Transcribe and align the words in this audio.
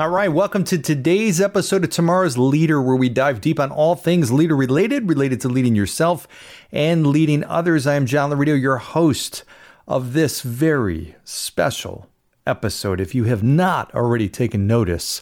All 0.00 0.10
right, 0.10 0.28
welcome 0.28 0.62
to 0.62 0.78
today's 0.78 1.40
episode 1.40 1.82
of 1.82 1.90
Tomorrow's 1.90 2.38
Leader, 2.38 2.80
where 2.80 2.94
we 2.94 3.08
dive 3.08 3.40
deep 3.40 3.58
on 3.58 3.72
all 3.72 3.96
things 3.96 4.30
leader 4.30 4.54
related, 4.54 5.08
related 5.08 5.40
to 5.40 5.48
leading 5.48 5.74
yourself 5.74 6.28
and 6.70 7.08
leading 7.08 7.42
others. 7.42 7.84
I 7.84 7.96
am 7.96 8.06
John 8.06 8.30
Laurito, 8.30 8.54
your 8.54 8.76
host 8.76 9.42
of 9.88 10.12
this 10.12 10.42
very 10.42 11.16
special 11.24 12.08
episode. 12.46 13.00
If 13.00 13.12
you 13.12 13.24
have 13.24 13.42
not 13.42 13.92
already 13.92 14.28
taken 14.28 14.68
notice, 14.68 15.20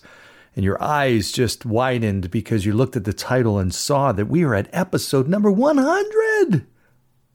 and 0.54 0.62
your 0.62 0.76
eyes 0.82 1.32
just 1.32 1.64
widened 1.64 2.30
because 2.30 2.66
you 2.66 2.74
looked 2.74 2.96
at 2.96 3.04
the 3.04 3.14
title 3.14 3.58
and 3.58 3.74
saw 3.74 4.12
that 4.12 4.26
we 4.26 4.44
are 4.44 4.54
at 4.54 4.68
episode 4.74 5.26
number 5.26 5.50
100. 5.50 6.66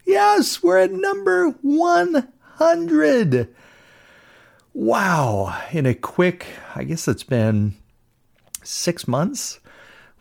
Yes, 0.05 0.61
we're 0.61 0.77
at 0.77 0.91
number 0.91 1.49
100. 1.63 3.55
Wow. 4.73 5.61
In 5.71 5.85
a 5.85 5.93
quick, 5.93 6.45
I 6.75 6.83
guess 6.83 7.07
it's 7.07 7.23
been 7.23 7.75
six 8.63 9.07
months, 9.07 9.59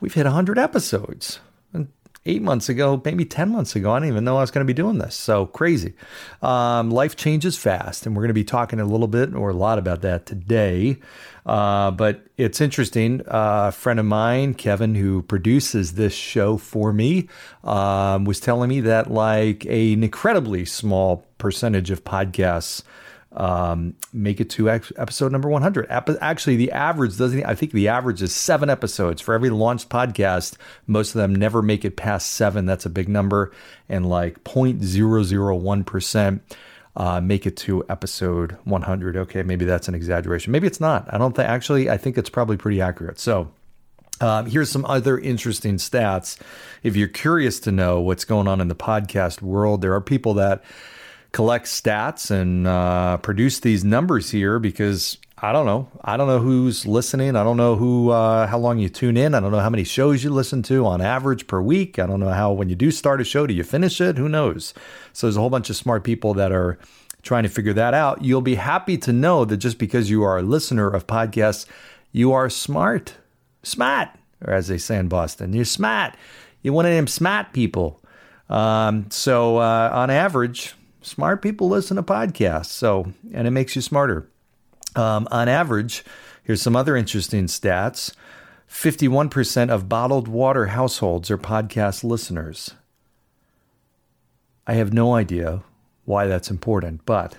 we've 0.00 0.14
hit 0.14 0.24
100 0.24 0.58
episodes. 0.58 1.40
And 1.72 1.88
eight 2.26 2.42
months 2.42 2.68
ago, 2.68 3.00
maybe 3.04 3.24
10 3.24 3.50
months 3.50 3.76
ago, 3.76 3.92
I 3.92 4.00
didn't 4.00 4.12
even 4.12 4.24
know 4.24 4.38
I 4.38 4.40
was 4.40 4.50
going 4.50 4.66
to 4.66 4.70
be 4.70 4.74
doing 4.74 4.98
this. 4.98 5.14
So 5.14 5.46
crazy. 5.46 5.94
Um, 6.42 6.90
life 6.90 7.14
changes 7.14 7.56
fast, 7.56 8.06
and 8.06 8.16
we're 8.16 8.22
going 8.22 8.28
to 8.28 8.34
be 8.34 8.44
talking 8.44 8.80
a 8.80 8.84
little 8.84 9.06
bit 9.08 9.34
or 9.34 9.50
a 9.50 9.54
lot 9.54 9.78
about 9.78 10.02
that 10.02 10.26
today. 10.26 10.98
Uh, 11.46 11.92
but 11.92 12.26
it's 12.36 12.60
interesting. 12.60 13.20
Uh, 13.28 13.66
a 13.68 13.72
friend 13.72 14.00
of 14.00 14.06
mine, 14.06 14.54
Kevin, 14.54 14.96
who 14.96 15.22
produces 15.22 15.92
this 15.92 16.12
show 16.12 16.56
for 16.56 16.92
me, 16.92 17.28
um, 17.62 18.24
was 18.24 18.40
telling 18.40 18.68
me 18.68 18.80
that 18.80 19.10
like 19.12 19.64
an 19.66 20.02
incredibly 20.02 20.64
small 20.64 21.24
percentage 21.38 21.90
of 21.90 22.04
podcasts 22.04 22.82
um, 23.32 23.94
make 24.12 24.40
it 24.40 24.50
to 24.50 24.68
episode 24.70 25.30
number 25.30 25.48
100. 25.48 25.86
Actually, 26.20 26.56
the 26.56 26.72
average 26.72 27.16
doesn't, 27.16 27.44
I 27.44 27.54
think 27.54 27.72
the 27.72 27.88
average 27.88 28.22
is 28.22 28.34
seven 28.34 28.68
episodes 28.68 29.22
for 29.22 29.34
every 29.34 29.50
launched 29.50 29.88
podcast. 29.88 30.56
Most 30.86 31.14
of 31.14 31.20
them 31.20 31.34
never 31.34 31.62
make 31.62 31.84
it 31.84 31.96
past 31.96 32.30
seven. 32.30 32.66
That's 32.66 32.86
a 32.86 32.90
big 32.90 33.08
number. 33.08 33.52
And 33.88 34.08
like 34.08 34.42
0.001% 34.44 36.40
uh, 36.96 37.20
make 37.20 37.46
it 37.46 37.56
to 37.58 37.84
episode 37.88 38.56
100. 38.64 39.16
Okay, 39.16 39.42
maybe 39.42 39.64
that's 39.64 39.86
an 39.86 39.94
exaggeration. 39.94 40.50
Maybe 40.50 40.66
it's 40.66 40.80
not. 40.80 41.12
I 41.12 41.18
don't 41.18 41.34
think, 41.34 41.48
actually, 41.48 41.88
I 41.88 41.96
think 41.96 42.18
it's 42.18 42.30
probably 42.30 42.56
pretty 42.56 42.80
accurate. 42.80 43.20
So, 43.20 43.52
um, 44.20 44.46
here's 44.46 44.70
some 44.70 44.84
other 44.84 45.18
interesting 45.18 45.76
stats. 45.76 46.38
If 46.82 46.96
you're 46.96 47.08
curious 47.08 47.58
to 47.60 47.72
know 47.72 48.00
what's 48.00 48.24
going 48.24 48.48
on 48.48 48.60
in 48.60 48.68
the 48.68 48.74
podcast 48.74 49.40
world, 49.40 49.80
there 49.80 49.94
are 49.94 50.00
people 50.00 50.34
that 50.34 50.62
collect 51.32 51.66
stats 51.66 52.30
and 52.30 52.66
uh, 52.66 53.16
produce 53.18 53.60
these 53.60 53.84
numbers 53.84 54.30
here 54.30 54.58
because 54.58 55.18
I 55.38 55.52
don't 55.52 55.64
know. 55.64 55.88
I 56.04 56.16
don't 56.16 56.26
know 56.26 56.38
who's 56.38 56.86
listening. 56.86 57.34
I 57.34 57.42
don't 57.44 57.56
know 57.56 57.76
who, 57.76 58.10
uh, 58.10 58.46
how 58.46 58.58
long 58.58 58.78
you 58.78 58.90
tune 58.90 59.16
in. 59.16 59.34
I 59.34 59.40
don't 59.40 59.52
know 59.52 59.60
how 59.60 59.70
many 59.70 59.84
shows 59.84 60.22
you 60.22 60.30
listen 60.30 60.62
to 60.64 60.84
on 60.84 61.00
average 61.00 61.46
per 61.46 61.62
week. 61.62 61.98
I 61.98 62.06
don't 62.06 62.20
know 62.20 62.28
how, 62.28 62.52
when 62.52 62.68
you 62.68 62.74
do 62.74 62.90
start 62.90 63.20
a 63.20 63.24
show, 63.24 63.46
do 63.46 63.54
you 63.54 63.64
finish 63.64 64.00
it? 64.00 64.18
Who 64.18 64.28
knows? 64.28 64.74
So 65.12 65.26
there's 65.26 65.36
a 65.36 65.40
whole 65.40 65.48
bunch 65.48 65.70
of 65.70 65.76
smart 65.76 66.04
people 66.04 66.34
that 66.34 66.52
are 66.52 66.78
trying 67.22 67.44
to 67.44 67.48
figure 67.48 67.72
that 67.72 67.94
out. 67.94 68.22
You'll 68.22 68.42
be 68.42 68.56
happy 68.56 68.98
to 68.98 69.12
know 69.12 69.44
that 69.46 69.58
just 69.58 69.78
because 69.78 70.10
you 70.10 70.22
are 70.24 70.38
a 70.38 70.42
listener 70.42 70.88
of 70.88 71.06
podcasts, 71.06 71.64
you 72.12 72.32
are 72.32 72.50
smart. 72.50 73.14
Smart, 73.62 74.08
or 74.44 74.52
as 74.52 74.68
they 74.68 74.78
say 74.78 74.98
in 74.98 75.08
Boston, 75.08 75.52
you're 75.52 75.64
smart. 75.64 76.14
You're 76.62 76.74
one 76.74 76.86
of 76.86 76.92
them 76.92 77.06
smart 77.06 77.52
people. 77.52 78.02
Um, 78.48 79.06
so 79.10 79.58
uh, 79.58 79.90
on 79.92 80.10
average, 80.10 80.74
smart 81.02 81.42
people 81.42 81.68
listen 81.68 81.96
to 81.96 82.02
podcasts. 82.02 82.66
So, 82.66 83.12
and 83.32 83.46
it 83.46 83.50
makes 83.50 83.76
you 83.76 83.82
smarter. 83.82 84.28
Um, 84.96 85.28
on 85.30 85.48
average, 85.48 86.04
here's 86.42 86.62
some 86.62 86.76
other 86.76 86.96
interesting 86.96 87.46
stats 87.46 88.12
51% 88.68 89.68
of 89.68 89.88
bottled 89.88 90.28
water 90.28 90.66
households 90.66 91.30
are 91.30 91.38
podcast 91.38 92.04
listeners. 92.04 92.74
I 94.64 94.74
have 94.74 94.92
no 94.92 95.14
idea 95.14 95.64
why 96.04 96.26
that's 96.26 96.50
important, 96.50 97.04
but 97.04 97.38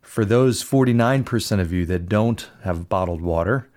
for 0.00 0.24
those 0.24 0.64
49% 0.64 1.60
of 1.60 1.72
you 1.72 1.84
that 1.86 2.08
don't 2.08 2.48
have 2.62 2.88
bottled 2.88 3.20
water, 3.20 3.68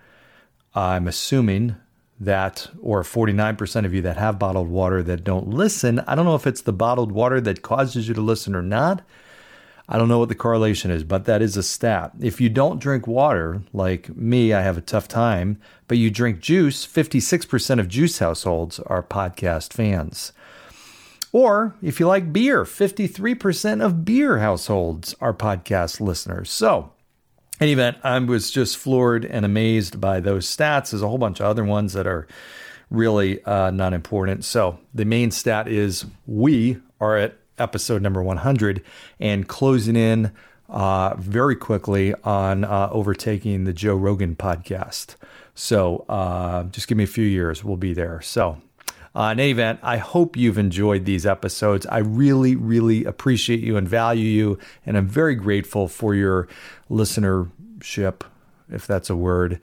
I'm 0.74 1.06
assuming 1.06 1.76
that, 2.18 2.68
or 2.80 3.02
49% 3.02 3.84
of 3.84 3.92
you 3.92 4.00
that 4.02 4.16
have 4.16 4.38
bottled 4.38 4.68
water 4.68 5.02
that 5.02 5.24
don't 5.24 5.48
listen, 5.48 6.00
I 6.00 6.14
don't 6.14 6.24
know 6.24 6.34
if 6.34 6.46
it's 6.46 6.62
the 6.62 6.72
bottled 6.72 7.12
water 7.12 7.40
that 7.42 7.62
causes 7.62 8.08
you 8.08 8.14
to 8.14 8.20
listen 8.20 8.54
or 8.54 8.62
not. 8.62 9.02
I 9.88 9.98
don't 9.98 10.08
know 10.08 10.18
what 10.18 10.28
the 10.28 10.34
correlation 10.34 10.90
is, 10.90 11.04
but 11.04 11.26
that 11.26 11.42
is 11.42 11.56
a 11.56 11.62
stat. 11.62 12.12
If 12.20 12.40
you 12.40 12.48
don't 12.48 12.80
drink 12.80 13.06
water, 13.06 13.62
like 13.72 14.16
me, 14.16 14.52
I 14.52 14.62
have 14.62 14.76
a 14.76 14.80
tough 14.80 15.06
time, 15.06 15.60
but 15.86 15.98
you 15.98 16.10
drink 16.10 16.40
juice, 16.40 16.84
56% 16.84 17.78
of 17.78 17.86
juice 17.86 18.18
households 18.18 18.80
are 18.80 19.02
podcast 19.02 19.72
fans. 19.72 20.32
Or 21.30 21.76
if 21.82 22.00
you 22.00 22.08
like 22.08 22.32
beer, 22.32 22.64
53% 22.64 23.84
of 23.84 24.04
beer 24.04 24.38
households 24.38 25.14
are 25.20 25.34
podcast 25.34 26.00
listeners. 26.00 26.50
So, 26.50 26.92
any 27.60 27.72
event, 27.72 27.98
I 28.02 28.18
was 28.18 28.50
just 28.50 28.76
floored 28.76 29.24
and 29.24 29.44
amazed 29.44 30.00
by 30.00 30.20
those 30.20 30.46
stats. 30.46 30.90
There's 30.90 31.02
a 31.02 31.08
whole 31.08 31.18
bunch 31.18 31.40
of 31.40 31.46
other 31.46 31.64
ones 31.64 31.92
that 31.94 32.06
are 32.06 32.26
really 32.90 33.42
uh, 33.44 33.70
not 33.70 33.92
important. 33.92 34.44
So, 34.44 34.78
the 34.94 35.04
main 35.04 35.30
stat 35.30 35.68
is 35.68 36.06
we 36.26 36.80
are 37.00 37.16
at 37.16 37.36
episode 37.58 38.02
number 38.02 38.22
100 38.22 38.82
and 39.20 39.48
closing 39.48 39.96
in 39.96 40.32
uh, 40.68 41.14
very 41.18 41.56
quickly 41.56 42.14
on 42.24 42.64
uh, 42.64 42.88
overtaking 42.90 43.64
the 43.64 43.72
Joe 43.72 43.94
Rogan 43.94 44.36
podcast. 44.36 45.16
So 45.54 46.04
uh, 46.08 46.64
just 46.64 46.88
give 46.88 46.98
me 46.98 47.04
a 47.04 47.08
few 47.08 47.24
years, 47.24 47.64
we'll 47.64 47.76
be 47.76 47.94
there. 47.94 48.20
So, 48.20 48.60
uh, 49.16 49.30
in 49.32 49.40
any 49.40 49.50
event, 49.50 49.80
I 49.82 49.96
hope 49.96 50.36
you've 50.36 50.58
enjoyed 50.58 51.06
these 51.06 51.24
episodes. 51.24 51.86
I 51.86 51.98
really, 51.98 52.54
really 52.54 53.04
appreciate 53.04 53.60
you 53.60 53.78
and 53.78 53.88
value 53.88 54.28
you, 54.28 54.58
and 54.84 54.98
I'm 54.98 55.08
very 55.08 55.34
grateful 55.34 55.88
for 55.88 56.14
your 56.14 56.48
listenership, 56.90 58.20
if 58.70 58.86
that's 58.86 59.08
a 59.08 59.16
word. 59.16 59.60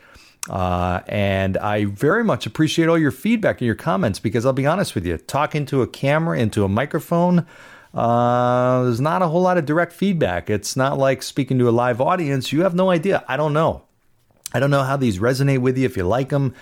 Uh, 0.49 1.01
and 1.07 1.55
I 1.57 1.85
very 1.85 2.23
much 2.23 2.47
appreciate 2.47 2.89
all 2.89 2.97
your 2.97 3.11
feedback 3.11 3.61
and 3.61 3.67
your 3.67 3.75
comments 3.75 4.19
because 4.19 4.43
I'll 4.43 4.53
be 4.53 4.65
honest 4.65 4.95
with 4.95 5.05
you, 5.05 5.17
talking 5.17 5.67
to 5.67 5.83
a 5.83 5.87
camera 5.87 6.39
into 6.39 6.63
a 6.63 6.67
microphone, 6.67 7.45
uh, 7.93 8.83
there's 8.83 8.99
not 8.99 9.21
a 9.21 9.27
whole 9.27 9.43
lot 9.43 9.59
of 9.59 9.67
direct 9.67 9.93
feedback. 9.93 10.49
It's 10.49 10.75
not 10.75 10.97
like 10.97 11.21
speaking 11.21 11.59
to 11.59 11.69
a 11.69 11.71
live 11.71 12.01
audience. 12.01 12.51
You 12.51 12.63
have 12.63 12.73
no 12.73 12.89
idea. 12.89 13.23
I 13.27 13.37
don't 13.37 13.53
know. 13.53 13.83
I 14.53 14.59
don't 14.59 14.71
know 14.71 14.83
how 14.83 14.97
these 14.97 15.19
resonate 15.19 15.59
with 15.59 15.77
you, 15.77 15.85
if 15.85 15.97
you 15.97 16.03
like 16.03 16.29
them, 16.29 16.53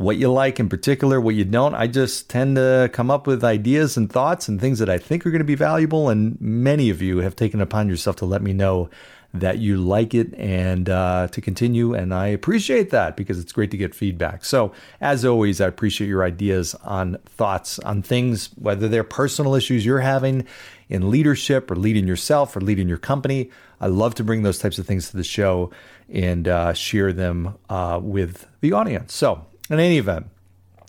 what 0.00 0.16
you 0.16 0.32
like 0.32 0.58
in 0.58 0.66
particular, 0.66 1.20
what 1.20 1.34
you 1.34 1.44
don't. 1.44 1.74
I 1.74 1.86
just 1.86 2.30
tend 2.30 2.56
to 2.56 2.88
come 2.90 3.10
up 3.10 3.26
with 3.26 3.44
ideas 3.44 3.98
and 3.98 4.10
thoughts 4.10 4.48
and 4.48 4.58
things 4.58 4.78
that 4.78 4.88
I 4.88 4.96
think 4.96 5.26
are 5.26 5.30
going 5.30 5.40
to 5.40 5.44
be 5.44 5.54
valuable. 5.54 6.08
And 6.08 6.40
many 6.40 6.88
of 6.88 7.02
you 7.02 7.18
have 7.18 7.36
taken 7.36 7.60
upon 7.60 7.90
yourself 7.90 8.16
to 8.16 8.24
let 8.24 8.40
me 8.40 8.54
know 8.54 8.88
that 9.34 9.58
you 9.58 9.76
like 9.76 10.14
it 10.14 10.32
and 10.38 10.88
uh, 10.88 11.28
to 11.32 11.42
continue. 11.42 11.92
And 11.92 12.14
I 12.14 12.28
appreciate 12.28 12.88
that 12.90 13.14
because 13.14 13.38
it's 13.38 13.52
great 13.52 13.70
to 13.72 13.76
get 13.76 13.94
feedback. 13.94 14.42
So, 14.42 14.72
as 15.02 15.22
always, 15.22 15.60
I 15.60 15.66
appreciate 15.66 16.08
your 16.08 16.24
ideas 16.24 16.74
on 16.76 17.18
thoughts 17.26 17.78
on 17.80 18.00
things, 18.00 18.48
whether 18.56 18.88
they're 18.88 19.04
personal 19.04 19.54
issues 19.54 19.84
you're 19.84 20.00
having 20.00 20.46
in 20.88 21.10
leadership 21.10 21.70
or 21.70 21.76
leading 21.76 22.08
yourself 22.08 22.56
or 22.56 22.62
leading 22.62 22.88
your 22.88 22.96
company. 22.96 23.50
I 23.82 23.88
love 23.88 24.14
to 24.14 24.24
bring 24.24 24.44
those 24.44 24.58
types 24.58 24.78
of 24.78 24.86
things 24.86 25.10
to 25.10 25.18
the 25.18 25.24
show 25.24 25.70
and 26.08 26.48
uh, 26.48 26.72
share 26.72 27.12
them 27.12 27.58
uh, 27.68 28.00
with 28.02 28.46
the 28.62 28.72
audience. 28.72 29.12
So, 29.12 29.44
in 29.70 29.80
any 29.80 29.98
event, 29.98 30.26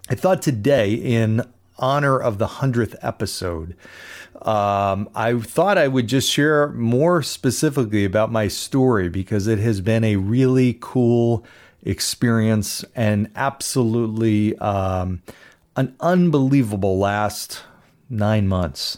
I 0.09 0.15
thought 0.15 0.41
today, 0.41 0.93
in 0.93 1.43
honor 1.77 2.19
of 2.19 2.37
the 2.37 2.47
100th 2.47 2.95
episode, 3.01 3.75
um, 4.41 5.09
I 5.15 5.39
thought 5.39 5.77
I 5.77 5.87
would 5.87 6.07
just 6.07 6.29
share 6.29 6.69
more 6.69 7.21
specifically 7.23 8.05
about 8.05 8.31
my 8.31 8.47
story 8.47 9.07
because 9.09 9.47
it 9.47 9.59
has 9.59 9.81
been 9.81 10.03
a 10.03 10.15
really 10.17 10.77
cool 10.81 11.45
experience 11.83 12.83
and 12.95 13.29
absolutely 13.35 14.57
um, 14.57 15.21
an 15.75 15.95
unbelievable 15.99 16.97
last 16.97 17.63
nine 18.09 18.47
months. 18.47 18.97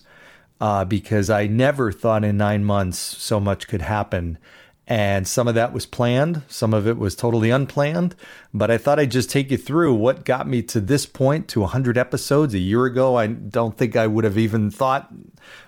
uh, 0.63 0.85
because 0.85 1.29
I 1.29 1.45
never 1.47 1.91
thought 1.91 2.23
in 2.23 2.37
nine 2.37 2.63
months 2.63 2.97
so 2.97 3.37
much 3.39 3.67
could 3.67 3.81
happen. 3.81 4.37
And 4.85 5.25
some 5.25 5.47
of 5.47 5.55
that 5.55 5.71
was 5.71 5.85
planned, 5.85 6.41
some 6.49 6.73
of 6.73 6.87
it 6.87 6.97
was 6.97 7.15
totally 7.15 7.49
unplanned. 7.49 8.15
But 8.53 8.69
I 8.69 8.77
thought 8.77 8.99
I'd 8.99 9.11
just 9.11 9.29
take 9.29 9.49
you 9.49 9.57
through 9.57 9.93
what 9.93 10.25
got 10.25 10.45
me 10.45 10.61
to 10.63 10.81
this 10.81 11.05
point 11.05 11.47
to 11.49 11.61
100 11.61 11.97
episodes. 11.97 12.53
A 12.53 12.59
year 12.59 12.85
ago, 12.85 13.15
I 13.15 13.27
don't 13.27 13.77
think 13.77 13.95
I 13.95 14.07
would 14.07 14.25
have 14.25 14.37
even 14.37 14.69
thought 14.69 15.09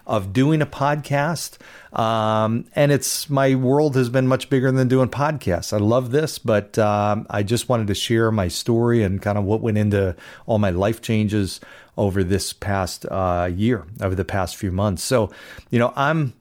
of 0.05 0.33
doing 0.33 0.61
a 0.61 0.65
podcast. 0.65 1.57
Um, 1.97 2.65
and 2.75 2.91
it's 2.91 3.29
my 3.29 3.55
world 3.55 3.95
has 3.95 4.09
been 4.09 4.27
much 4.27 4.49
bigger 4.49 4.69
than 4.69 4.89
doing 4.89 5.07
podcasts. 5.07 5.71
I 5.71 5.77
love 5.77 6.11
this, 6.11 6.37
but 6.37 6.77
um, 6.77 7.25
I 7.29 7.41
just 7.41 7.69
wanted 7.69 7.87
to 7.87 7.95
share 7.95 8.31
my 8.31 8.49
story 8.49 9.01
and 9.01 9.21
kind 9.21 9.37
of 9.37 9.45
what 9.45 9.61
went 9.61 9.77
into 9.77 10.15
all 10.45 10.59
my 10.59 10.71
life 10.71 11.01
changes 11.01 11.61
over 11.97 12.21
this 12.21 12.51
past 12.51 13.05
uh, 13.05 13.49
year, 13.53 13.85
over 14.01 14.13
the 14.13 14.25
past 14.25 14.57
few 14.57 14.73
months. 14.73 15.03
So, 15.03 15.31
you 15.69 15.79
know, 15.79 15.93
I'm 15.95 16.33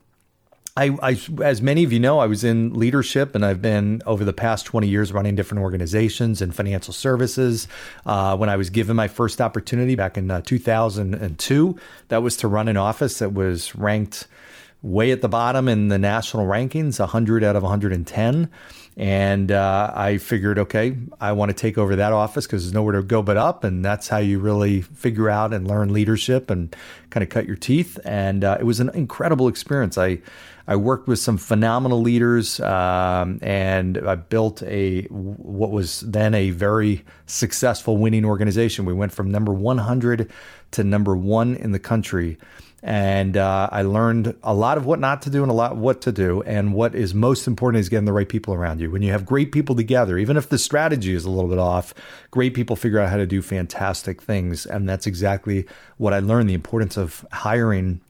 I, 0.76 0.96
I, 1.02 1.20
as 1.40 1.62
many 1.62 1.84
of 1.84 1.92
you 1.92 2.00
know, 2.00 2.18
I 2.18 2.26
was 2.26 2.42
in 2.42 2.74
leadership 2.74 3.36
and 3.36 3.46
I've 3.46 3.62
been 3.62 4.02
over 4.06 4.24
the 4.24 4.32
past 4.32 4.66
20 4.66 4.88
years 4.88 5.12
running 5.12 5.36
different 5.36 5.62
organizations 5.62 6.42
and 6.42 6.52
financial 6.52 6.92
services. 6.92 7.68
Uh, 8.04 8.36
when 8.36 8.48
I 8.48 8.56
was 8.56 8.70
given 8.70 8.96
my 8.96 9.06
first 9.06 9.40
opportunity 9.40 9.94
back 9.94 10.18
in 10.18 10.28
uh, 10.32 10.40
2002, 10.40 11.78
that 12.08 12.22
was 12.24 12.36
to 12.38 12.48
run 12.48 12.66
an 12.66 12.76
office 12.76 13.20
that 13.20 13.32
was 13.32 13.76
ranked 13.76 14.26
way 14.82 15.12
at 15.12 15.22
the 15.22 15.28
bottom 15.28 15.68
in 15.68 15.88
the 15.88 15.98
national 15.98 16.44
rankings, 16.44 16.98
100 16.98 17.44
out 17.44 17.54
of 17.54 17.62
110. 17.62 18.50
And 18.96 19.50
uh, 19.50 19.90
I 19.92 20.18
figured, 20.18 20.58
okay, 20.58 20.96
I 21.20 21.32
want 21.32 21.50
to 21.50 21.54
take 21.54 21.76
over 21.78 21.96
that 21.96 22.12
office 22.12 22.46
because 22.46 22.62
there's 22.62 22.74
nowhere 22.74 22.92
to 22.94 23.02
go 23.02 23.22
but 23.22 23.36
up. 23.36 23.64
And 23.64 23.84
that's 23.84 24.06
how 24.06 24.18
you 24.18 24.38
really 24.38 24.82
figure 24.82 25.28
out 25.28 25.52
and 25.52 25.66
learn 25.66 25.92
leadership 25.92 26.48
and 26.48 26.74
kind 27.10 27.24
of 27.24 27.28
cut 27.28 27.46
your 27.46 27.56
teeth. 27.56 27.98
And 28.04 28.44
uh, 28.44 28.56
it 28.60 28.64
was 28.64 28.78
an 28.78 28.90
incredible 28.90 29.48
experience. 29.48 29.98
I, 29.98 30.18
I 30.68 30.76
worked 30.76 31.08
with 31.08 31.18
some 31.18 31.38
phenomenal 31.38 32.00
leaders 32.00 32.60
um, 32.60 33.40
and 33.42 33.98
I 33.98 34.14
built 34.14 34.62
a 34.62 35.02
what 35.06 35.72
was 35.72 36.00
then 36.00 36.32
a 36.32 36.50
very 36.50 37.04
successful 37.26 37.96
winning 37.96 38.24
organization. 38.24 38.84
We 38.84 38.94
went 38.94 39.12
from 39.12 39.30
number 39.30 39.52
100 39.52 40.30
to 40.70 40.84
number 40.84 41.16
one 41.16 41.56
in 41.56 41.72
the 41.72 41.78
country 41.78 42.38
and 42.86 43.38
uh, 43.38 43.70
I 43.72 43.80
learned 43.80 44.36
a 44.42 44.52
lot 44.52 44.76
of 44.76 44.84
what 44.84 45.00
not 45.00 45.22
to 45.22 45.30
do 45.30 45.40
and 45.40 45.50
a 45.50 45.54
lot 45.54 45.74
what 45.74 46.02
to 46.02 46.12
do. 46.12 46.42
And 46.42 46.74
what 46.74 46.94
is 46.94 47.14
most 47.14 47.46
important 47.46 47.80
is 47.80 47.88
getting 47.88 48.04
the 48.04 48.12
right 48.12 48.28
people 48.28 48.52
around 48.52 48.78
you. 48.78 48.90
When 48.90 49.00
you 49.00 49.10
have 49.10 49.24
great 49.24 49.52
people 49.52 49.74
together, 49.74 50.18
even 50.18 50.36
if 50.36 50.50
the 50.50 50.58
strategy 50.58 51.14
is 51.14 51.24
a 51.24 51.30
little 51.30 51.48
bit 51.48 51.58
off, 51.58 51.94
great 52.30 52.52
people 52.52 52.76
figure 52.76 52.98
out 52.98 53.08
how 53.08 53.16
to 53.16 53.26
do 53.26 53.40
fantastic 53.40 54.20
things. 54.20 54.66
And 54.66 54.86
that's 54.86 55.06
exactly 55.06 55.66
what 55.96 56.12
I 56.12 56.18
learned 56.18 56.50
the 56.50 56.54
importance 56.54 56.98
of 56.98 57.26
hiring 57.32 58.02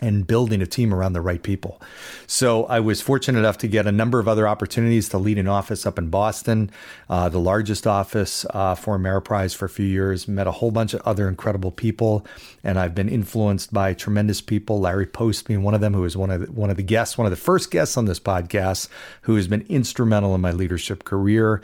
and 0.00 0.26
building 0.26 0.60
a 0.60 0.66
team 0.66 0.92
around 0.92 1.14
the 1.14 1.20
right 1.20 1.42
people. 1.42 1.80
So 2.26 2.64
I 2.64 2.80
was 2.80 3.00
fortunate 3.00 3.38
enough 3.38 3.58
to 3.58 3.68
get 3.68 3.86
a 3.86 3.92
number 3.92 4.18
of 4.18 4.28
other 4.28 4.46
opportunities 4.46 5.08
to 5.10 5.18
lead 5.18 5.38
an 5.38 5.48
office 5.48 5.86
up 5.86 5.98
in 5.98 6.10
Boston, 6.10 6.70
uh, 7.08 7.28
the 7.28 7.38
largest 7.38 7.86
office 7.86 8.44
uh, 8.50 8.74
for 8.74 8.98
Ameriprise 8.98 9.56
for 9.56 9.64
a 9.64 9.70
few 9.70 9.86
years. 9.86 10.28
Met 10.28 10.46
a 10.46 10.52
whole 10.52 10.70
bunch 10.70 10.92
of 10.92 11.00
other 11.02 11.28
incredible 11.28 11.70
people, 11.70 12.26
and 12.62 12.78
I've 12.78 12.94
been 12.94 13.08
influenced 13.08 13.72
by 13.72 13.94
tremendous 13.94 14.40
people. 14.40 14.80
Larry 14.80 15.06
Post 15.06 15.46
being 15.46 15.62
one 15.62 15.74
of 15.74 15.80
them, 15.80 15.94
who 15.94 16.02
was 16.02 16.16
one 16.16 16.30
of 16.30 16.40
the, 16.42 16.52
one 16.52 16.70
of 16.70 16.76
the 16.76 16.82
guests, 16.82 17.16
one 17.16 17.26
of 17.26 17.30
the 17.30 17.36
first 17.36 17.70
guests 17.70 17.96
on 17.96 18.04
this 18.04 18.20
podcast, 18.20 18.88
who 19.22 19.36
has 19.36 19.48
been 19.48 19.64
instrumental 19.68 20.34
in 20.34 20.40
my 20.42 20.52
leadership 20.52 21.04
career. 21.04 21.62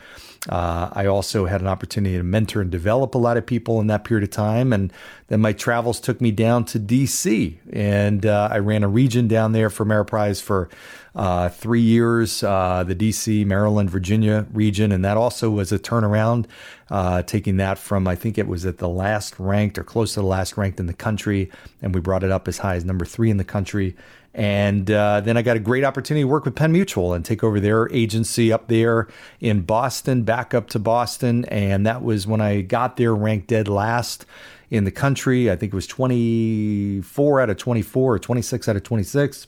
Uh, 0.49 0.91
I 0.93 1.07
also 1.07 1.47
had 1.47 1.61
an 1.61 1.69
opportunity 1.69 2.17
to 2.17 2.23
mentor 2.23 2.63
and 2.63 2.71
develop 2.71 3.15
a 3.15 3.19
lot 3.19 3.37
of 3.37 3.47
people 3.47 3.81
in 3.81 3.87
that 3.89 4.05
period 4.05 4.25
of 4.25 4.31
time. 4.31 4.73
And 4.73 4.93
then 5.29 5.41
my 5.41 5.53
travels 5.53 6.01
took 6.01 6.21
me 6.21 6.33
down 6.33 6.65
to 6.67 6.81
DC, 6.81 7.59
and 7.73 8.22
uh, 8.27 8.49
I 8.51 8.59
ran 8.59 8.83
a 8.83 8.89
region 8.89 9.29
down 9.29 9.53
there 9.53 9.71
for 9.71 9.85
Ameriprise 9.85 10.43
for 10.43 10.69
uh, 11.15 11.49
three 11.51 11.81
years, 11.81 12.43
uh, 12.43 12.85
the 12.87 12.95
DC, 12.95 13.45
Maryland, 13.45 13.91
Virginia 13.91 14.47
region. 14.53 14.93
And 14.93 15.05
that 15.05 15.17
also 15.17 15.51
was 15.51 15.73
a 15.73 15.79
turnaround, 15.79 16.47
uh, 16.91 17.23
taking 17.23 17.59
that 17.59 17.79
from, 17.79 18.09
I 18.09 18.15
think 18.15 18.39
it 18.39 18.49
was 18.49 18.65
at 18.65 18.79
the 18.79 18.89
last 18.89 19.39
ranked 19.39 19.79
or 19.79 19.85
close 19.85 20.15
to 20.15 20.21
the 20.21 20.27
last 20.27 20.57
ranked 20.57 20.81
in 20.81 20.87
the 20.87 20.95
country. 20.95 21.51
And 21.83 21.95
we 21.95 22.01
brought 22.01 22.25
it 22.25 22.31
up 22.31 22.49
as 22.49 22.59
high 22.59 22.77
as 22.77 22.85
number 22.85 23.05
three 23.05 23.31
in 23.31 23.37
the 23.37 23.45
country. 23.45 23.95
And 24.35 24.91
uh, 24.91 25.21
then 25.21 25.37
I 25.37 25.43
got 25.43 25.57
a 25.57 25.61
great 25.61 25.85
opportunity 25.85 26.23
to 26.23 26.29
work 26.29 26.47
with 26.47 26.55
Penn 26.55 26.73
Mutual 26.73 27.13
and 27.13 27.23
take 27.23 27.45
over 27.45 27.61
their 27.61 27.93
agency 27.93 28.51
up 28.51 28.69
there 28.69 29.09
in 29.41 29.63
Boston, 29.63 30.23
back 30.23 30.55
up 30.55 30.71
to 30.71 30.79
Boston. 30.79 31.45
And 31.47 31.87
that 31.87 32.03
was 32.03 32.27
when 32.27 32.41
I 32.41 32.63
got 32.63 32.97
there, 32.97 33.15
ranked 33.15 33.49
dead 33.49 33.69
last 33.69 34.25
in 34.73 34.85
the 34.85 34.91
country. 34.91 35.51
I 35.51 35.57
think 35.57 35.75
it 35.75 35.77
was 35.77 35.87
24 35.87 37.43
out 37.43 37.51
of 37.51 37.59
24 37.59 38.15
or 38.15 38.19
26 38.19 38.69
out 38.69 38.77
of 38.77 38.83
26. 38.83 39.47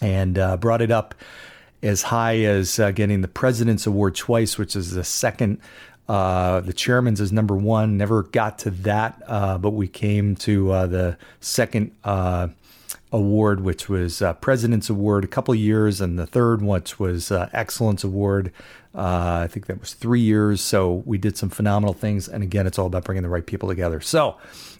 And 0.00 0.38
uh, 0.38 0.56
brought 0.56 0.80
it 0.80 0.90
up 0.90 1.14
as 1.82 2.02
high 2.02 2.38
as 2.38 2.80
uh, 2.80 2.90
getting 2.90 3.20
the 3.20 3.28
President's 3.28 3.86
Award 3.86 4.14
twice, 4.14 4.56
which 4.56 4.74
is 4.74 4.92
the 4.92 5.04
second. 5.04 5.60
Uh, 6.08 6.60
the 6.60 6.72
chairman's 6.72 7.20
is 7.20 7.32
number 7.32 7.54
one. 7.54 7.98
Never 7.98 8.22
got 8.22 8.58
to 8.60 8.70
that, 8.70 9.22
uh, 9.26 9.58
but 9.58 9.70
we 9.70 9.88
came 9.88 10.36
to 10.36 10.72
uh, 10.72 10.86
the 10.86 11.18
second 11.40 11.94
uh, 12.02 12.48
award, 13.12 13.60
which 13.60 13.90
was 13.90 14.22
President's 14.40 14.88
Award, 14.88 15.24
a 15.24 15.28
couple 15.28 15.54
years, 15.54 16.00
and 16.00 16.18
the 16.18 16.26
third, 16.26 16.62
which 16.62 16.98
was 16.98 17.30
Excellence 17.30 18.04
Award. 18.04 18.52
Uh, 18.96 19.40
I 19.44 19.48
think 19.48 19.66
that 19.66 19.78
was 19.78 19.92
three 19.92 20.20
years. 20.20 20.62
So 20.62 21.02
we 21.04 21.18
did 21.18 21.36
some 21.36 21.50
phenomenal 21.50 21.92
things. 21.92 22.28
And 22.28 22.42
again, 22.42 22.66
it's 22.66 22.78
all 22.78 22.86
about 22.86 23.04
bringing 23.04 23.22
the 23.22 23.28
right 23.28 23.44
people 23.44 23.68
together. 23.68 24.00
So, 24.00 24.36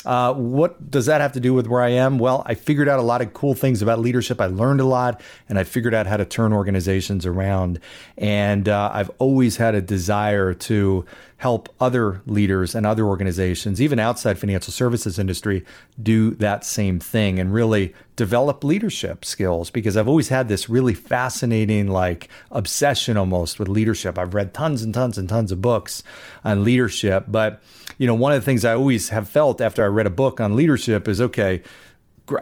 uh, 0.07 0.33
what 0.33 0.91
does 0.91 1.07
that 1.07 1.21
have 1.21 1.33
to 1.33 1.41
do 1.41 1.53
with 1.53 1.67
where 1.67 1.83
I 1.83 1.89
am? 1.91 2.19
Well, 2.19 2.45
I 2.47 2.55
figured 2.55 2.89
out 2.89 3.01
a 3.01 3.03
lot 3.03 3.23
of 3.23 3.35
cool 3.35 3.55
things 3.55 3.83
about 3.83 3.99
leadership. 3.99 4.41
I 4.41 4.47
learned 4.47 4.81
a 4.81 4.85
lot, 4.85 5.21
and 5.49 5.59
I 5.59 5.65
figured 5.65 5.95
out 5.95 6.07
how 6.07 6.17
to 6.17 6.25
turn 6.25 6.53
organizations 6.53 7.27
around. 7.27 7.81
And 8.17 8.69
uh, 8.69 8.91
I've 8.95 9.11
always 9.19 9.57
had 9.57 9.75
a 9.75 9.83
desire 9.83 10.55
to 10.55 11.05
help 11.39 11.69
other 11.79 12.23
leaders 12.25 12.75
and 12.75 12.87
other 12.87 13.05
organizations, 13.05 13.81
even 13.81 13.99
outside 13.99 14.39
financial 14.39 14.73
services 14.73 15.19
industry, 15.19 15.65
do 16.03 16.31
that 16.31 16.65
same 16.65 16.99
thing 16.99 17.39
and 17.39 17.53
really 17.53 17.95
develop 18.17 18.65
leadership 18.65 19.23
skills 19.23 19.69
because 19.69 19.99
I've 19.99 20.09
always 20.09 20.31
had 20.31 20.49
this 20.49 20.71
really 20.71 20.95
fascinating 20.95 21.89
like 21.89 22.31
obsession 22.51 23.19
almost 23.19 23.59
with 23.59 23.69
leadership. 23.69 24.19
I've 24.19 24.33
read 24.33 24.55
tons 24.55 24.83
and 24.83 24.95
tons 24.95 25.19
and 25.19 25.29
tons 25.29 25.53
of 25.53 25.61
books 25.61 26.03
on 26.43 26.65
leadership, 26.65 27.27
but 27.29 27.63
you 27.99 28.07
know, 28.07 28.15
one 28.15 28.33
of 28.33 28.41
the 28.41 28.45
things 28.45 28.65
I 28.65 28.75
always 28.75 29.11
have 29.11 29.29
felt 29.29 29.61
after 29.61 29.85
I 29.85 29.89
read 29.89 30.07
a 30.07 30.11
book 30.11 30.41
on 30.41 30.57
leadership 30.57 31.07
is 31.07 31.21
okay, 31.21 31.63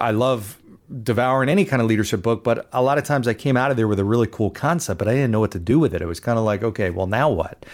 I 0.00 0.12
love 0.12 0.56
devouring 1.02 1.49
any 1.49 1.64
kind 1.64 1.82
of 1.82 1.88
leadership 1.88 2.23
book, 2.23 2.44
but 2.44 2.69
a 2.73 2.82
lot 2.82 2.99
of 2.99 3.05
times 3.05 3.26
I 3.26 3.35
came 3.35 3.56
out 3.56 3.73
of 3.73 3.76
there 3.76 3.88
with 3.88 3.99
a 3.99 4.05
really 4.05 4.28
cool 4.28 4.50
concept, 4.50 4.99
but 4.99 5.09
I 5.09 5.14
didn't 5.14 5.33
know 5.33 5.40
what 5.40 5.50
to 5.52 5.59
do 5.59 5.80
with 5.80 5.95
it. 5.95 6.02
It 6.02 6.07
was 6.07 6.21
kind 6.21 6.38
of 6.38 6.45
like, 6.45 6.62
okay, 6.62 6.90
well, 6.90 7.07
now 7.07 7.30
what? 7.30 7.64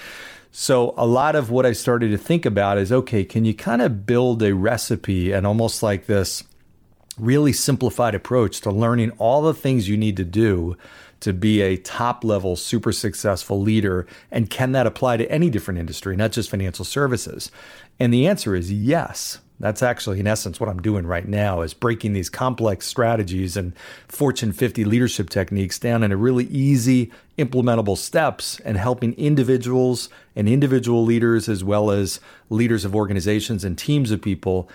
So, 0.52 0.94
a 0.96 1.06
lot 1.06 1.36
of 1.36 1.50
what 1.50 1.64
I 1.64 1.72
started 1.72 2.10
to 2.10 2.18
think 2.18 2.44
about 2.44 2.76
is 2.76 2.90
okay, 2.90 3.24
can 3.24 3.44
you 3.44 3.54
kind 3.54 3.80
of 3.80 4.04
build 4.04 4.42
a 4.42 4.54
recipe 4.54 5.32
and 5.32 5.46
almost 5.46 5.82
like 5.82 6.06
this 6.06 6.42
really 7.18 7.52
simplified 7.52 8.14
approach 8.14 8.60
to 8.62 8.70
learning 8.70 9.12
all 9.12 9.42
the 9.42 9.54
things 9.54 9.88
you 9.88 9.96
need 9.96 10.16
to 10.16 10.24
do 10.24 10.76
to 11.20 11.32
be 11.32 11.60
a 11.60 11.76
top 11.76 12.24
level, 12.24 12.56
super 12.56 12.90
successful 12.90 13.60
leader? 13.60 14.06
And 14.30 14.50
can 14.50 14.72
that 14.72 14.88
apply 14.88 15.18
to 15.18 15.30
any 15.30 15.50
different 15.50 15.78
industry, 15.78 16.16
not 16.16 16.32
just 16.32 16.50
financial 16.50 16.84
services? 16.84 17.52
And 18.00 18.12
the 18.12 18.26
answer 18.26 18.56
is 18.56 18.72
yes. 18.72 19.38
That's 19.60 19.82
actually, 19.82 20.20
in 20.20 20.26
essence, 20.26 20.58
what 20.58 20.70
I'm 20.70 20.80
doing 20.80 21.06
right 21.06 21.28
now 21.28 21.60
is 21.60 21.74
breaking 21.74 22.14
these 22.14 22.30
complex 22.30 22.86
strategies 22.86 23.58
and 23.58 23.76
Fortune 24.08 24.52
50 24.52 24.84
leadership 24.86 25.28
techniques 25.28 25.78
down 25.78 26.02
into 26.02 26.16
really 26.16 26.46
easy, 26.46 27.12
implementable 27.36 27.98
steps 27.98 28.58
and 28.60 28.78
helping 28.78 29.12
individuals 29.14 30.08
and 30.34 30.48
individual 30.48 31.04
leaders, 31.04 31.46
as 31.46 31.62
well 31.62 31.90
as 31.90 32.20
leaders 32.48 32.86
of 32.86 32.96
organizations 32.96 33.62
and 33.62 33.76
teams 33.76 34.10
of 34.10 34.22
people, 34.22 34.66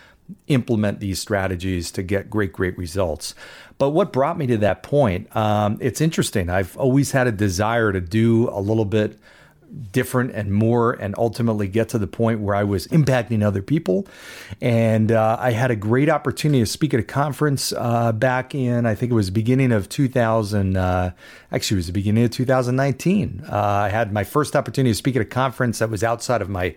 implement 0.48 1.00
these 1.00 1.20
strategies 1.20 1.92
to 1.92 2.04
get 2.04 2.30
great, 2.30 2.54
great 2.54 2.78
results. 2.78 3.34
But 3.80 3.90
what 3.90 4.14
brought 4.14 4.38
me 4.38 4.46
to 4.48 4.58
that 4.58 4.84
point? 4.84 5.36
Um, 5.36 5.78
it's 5.82 6.00
interesting. 6.00 6.50
I've 6.50 6.78
always 6.78 7.12
had 7.12 7.26
a 7.26 7.32
desire 7.32 7.92
to 7.92 8.02
do 8.02 8.50
a 8.50 8.62
little 8.62 8.86
bit 8.86 9.20
different 9.92 10.32
and 10.32 10.52
more 10.54 10.94
and 10.94 11.16
ultimately 11.18 11.68
get 11.68 11.90
to 11.90 11.98
the 11.98 12.08
point 12.08 12.42
where 12.42 12.56
I 12.56 12.64
was 12.64 12.88
impacting 12.88 13.44
other 13.44 13.62
people. 13.62 14.08
And 14.62 15.12
uh, 15.12 15.38
I 15.40 15.52
had 15.52 15.72
a 15.72 15.76
great 15.76 16.10
opportunity 16.10 16.62
to 16.62 16.66
speak 16.66 16.94
at 16.94 17.00
a 17.00 17.04
conference 17.04 17.74
uh, 17.74 18.12
back 18.12 18.56
in, 18.56 18.86
I 18.86 18.96
think 18.96 19.12
it 19.12 19.16
was 19.16 19.30
beginning 19.30 19.72
of 19.72 19.90
2000, 19.90 20.78
uh, 20.78 21.12
actually, 21.52 21.76
it 21.76 21.80
was 21.80 21.88
the 21.88 21.94
beginning 21.94 22.24
of 22.24 22.32
2019. 22.32 23.44
Uh, 23.48 23.56
I 23.56 23.90
had 23.90 24.12
my 24.12 24.24
first 24.24 24.56
opportunity 24.56 24.92
to 24.92 24.96
speak 24.96 25.16
at 25.16 25.22
a 25.22 25.26
conference 25.26 25.80
that 25.80 25.90
was 25.90 26.04
outside 26.04 26.42
of 26.42 26.50
my 26.50 26.76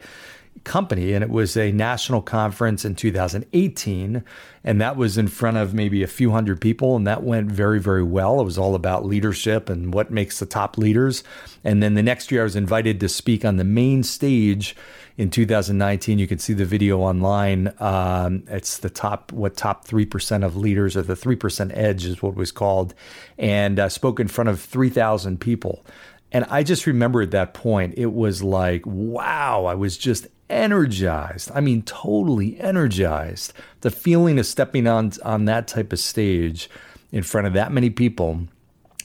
company, 0.65 1.13
and 1.13 1.23
it 1.23 1.31
was 1.31 1.57
a 1.57 1.73
national 1.73 2.23
conference 2.23 2.85
in 2.85 2.95
2018. 2.95 4.23
And 4.65 4.81
that 4.81 4.97
was 4.97 5.17
in 5.17 5.29
front 5.29 5.57
of 5.57 5.73
maybe 5.73 6.03
a 6.03 6.07
few 6.07 6.31
hundred 6.31 6.61
people, 6.61 6.97
and 6.97 7.07
that 7.07 7.23
went 7.23 7.51
very, 7.51 7.81
very 7.81 8.03
well. 8.03 8.41
It 8.41 8.45
was 8.45 8.59
all 8.59 8.75
about 8.75 9.07
leadership 9.07 9.69
and 9.69 9.95
what 9.95 10.11
makes 10.11 10.39
the 10.39 10.47
top 10.47 10.77
leaders. 10.77 11.25
And 11.65 11.83
then 11.83 11.95
the 11.95 12.03
next 12.03 12.31
year, 12.31 12.43
I 12.43 12.45
was 12.45 12.57
invited 12.57 13.01
to 13.01 13.09
speak 13.09 13.45
on 13.45 13.57
the 13.57 13.65
main 13.65 14.03
stage 14.03 14.77
in 15.17 15.31
2019. 15.31 16.19
You 16.19 16.27
can 16.27 16.39
see 16.39 16.53
the 16.53 16.65
video 16.65 17.01
online. 17.01 17.73
Um, 17.81 18.45
it's 18.49 18.79
the 18.79 18.91
top, 18.91 19.33
what 19.33 19.57
top 19.57 19.87
3% 19.87 20.45
of 20.45 20.57
leaders, 20.57 20.97
or 20.97 21.03
the 21.03 21.15
3% 21.15 21.77
edge 21.77 22.05
is 22.05 22.23
what 22.23 22.35
was 22.35 22.53
called, 22.53 22.95
and 23.39 23.79
uh, 23.79 23.89
spoke 23.89 24.21
in 24.21 24.29
front 24.29 24.49
of 24.49 24.61
3,000 24.61 25.41
people. 25.41 25.85
And 26.33 26.45
I 26.51 26.63
just 26.63 26.87
remember 26.87 27.23
at 27.23 27.31
that 27.31 27.55
point, 27.55 27.95
it 27.97 28.13
was 28.13 28.43
like, 28.43 28.83
wow, 28.85 29.65
I 29.65 29.75
was 29.75 29.97
just 29.97 30.27
energized. 30.51 31.51
I 31.55 31.61
mean, 31.61 31.83
totally 31.83 32.59
energized. 32.61 33.53
The 33.81 33.91
feeling 33.91 34.39
of 34.39 34.47
stepping 34.47 34.87
on, 34.87 35.13
on 35.25 35.47
that 35.47 35.69
type 35.69 35.93
of 35.93 35.99
stage 35.99 36.69
in 37.13 37.23
front 37.23 37.47
of 37.47 37.55
that 37.55 37.73
many 37.73 37.91
people 37.91 38.43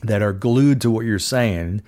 that 0.02 0.22
are 0.22 0.34
glued 0.34 0.82
to 0.82 0.92
what 0.92 1.06
you're 1.06 1.20
saying 1.20 1.82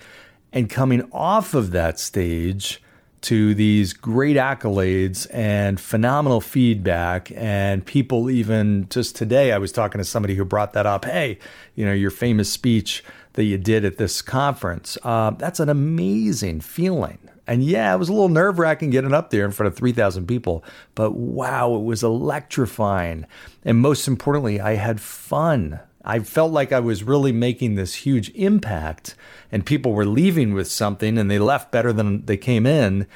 and 0.54 0.70
coming 0.70 1.08
off 1.12 1.54
of 1.54 1.72
that 1.72 2.00
stage 2.00 2.82
to 3.22 3.56
these 3.56 3.92
great 3.92 4.38
accolades 4.38 5.28
and 5.34 5.80
phenomenal 5.80 6.40
feedback 6.40 7.32
and 7.36 7.86
people 7.86 8.30
even 8.30 8.88
just 8.90 9.16
today 9.16 9.52
I 9.52 9.58
was 9.58 9.72
talking 9.72 9.98
to 9.98 10.06
somebody 10.06 10.36
who 10.36 10.46
brought 10.46 10.74
that 10.74 10.86
up 10.86 11.06
hey 11.06 11.40
you 11.74 11.86
know 11.86 11.92
your 11.92 12.12
famous 12.12 12.52
speech 12.52 13.04
that 13.36 13.46
you 13.46 13.58
did 13.58 13.86
at 13.86 13.98
this 13.98 14.22
conference 14.22 14.98
uh, 15.04 15.32
that's 15.32 15.60
an 15.60 15.70
amazing 15.70 16.60
feeling 16.60 17.20
and 17.48 17.64
yeah, 17.64 17.94
it 17.94 17.98
was 17.98 18.10
a 18.10 18.14
little 18.14 18.30
nerve 18.30 18.58
wracking 18.58 18.90
getting 18.90 19.14
up 19.14 19.30
there 19.30 19.46
in 19.46 19.52
front 19.52 19.68
of 19.68 19.78
3,000 19.78 20.28
people, 20.28 20.64
but 20.96 21.12
wow, 21.12 21.76
it 21.76 21.84
was 21.84 22.04
electrifying. 22.04 23.26
And 23.64 23.78
most 23.78 24.08
importantly, 24.08 24.60
I 24.60 24.76
had 24.76 25.00
fun. 25.00 25.80
I 26.04 26.20
felt 26.20 26.52
like 26.52 26.72
I 26.72 26.80
was 26.80 27.04
really 27.04 27.32
making 27.32 27.76
this 27.76 27.96
huge 27.96 28.30
impact, 28.32 29.16
and 29.52 29.66
people 29.66 29.94
were 29.94 30.06
leaving 30.06 30.54
with 30.54 30.70
something 30.70 31.18
and 31.18 31.30
they 31.30 31.40
left 31.40 31.72
better 31.72 31.94
than 31.94 32.26
they 32.26 32.38
came 32.38 32.66
in. 32.66 33.08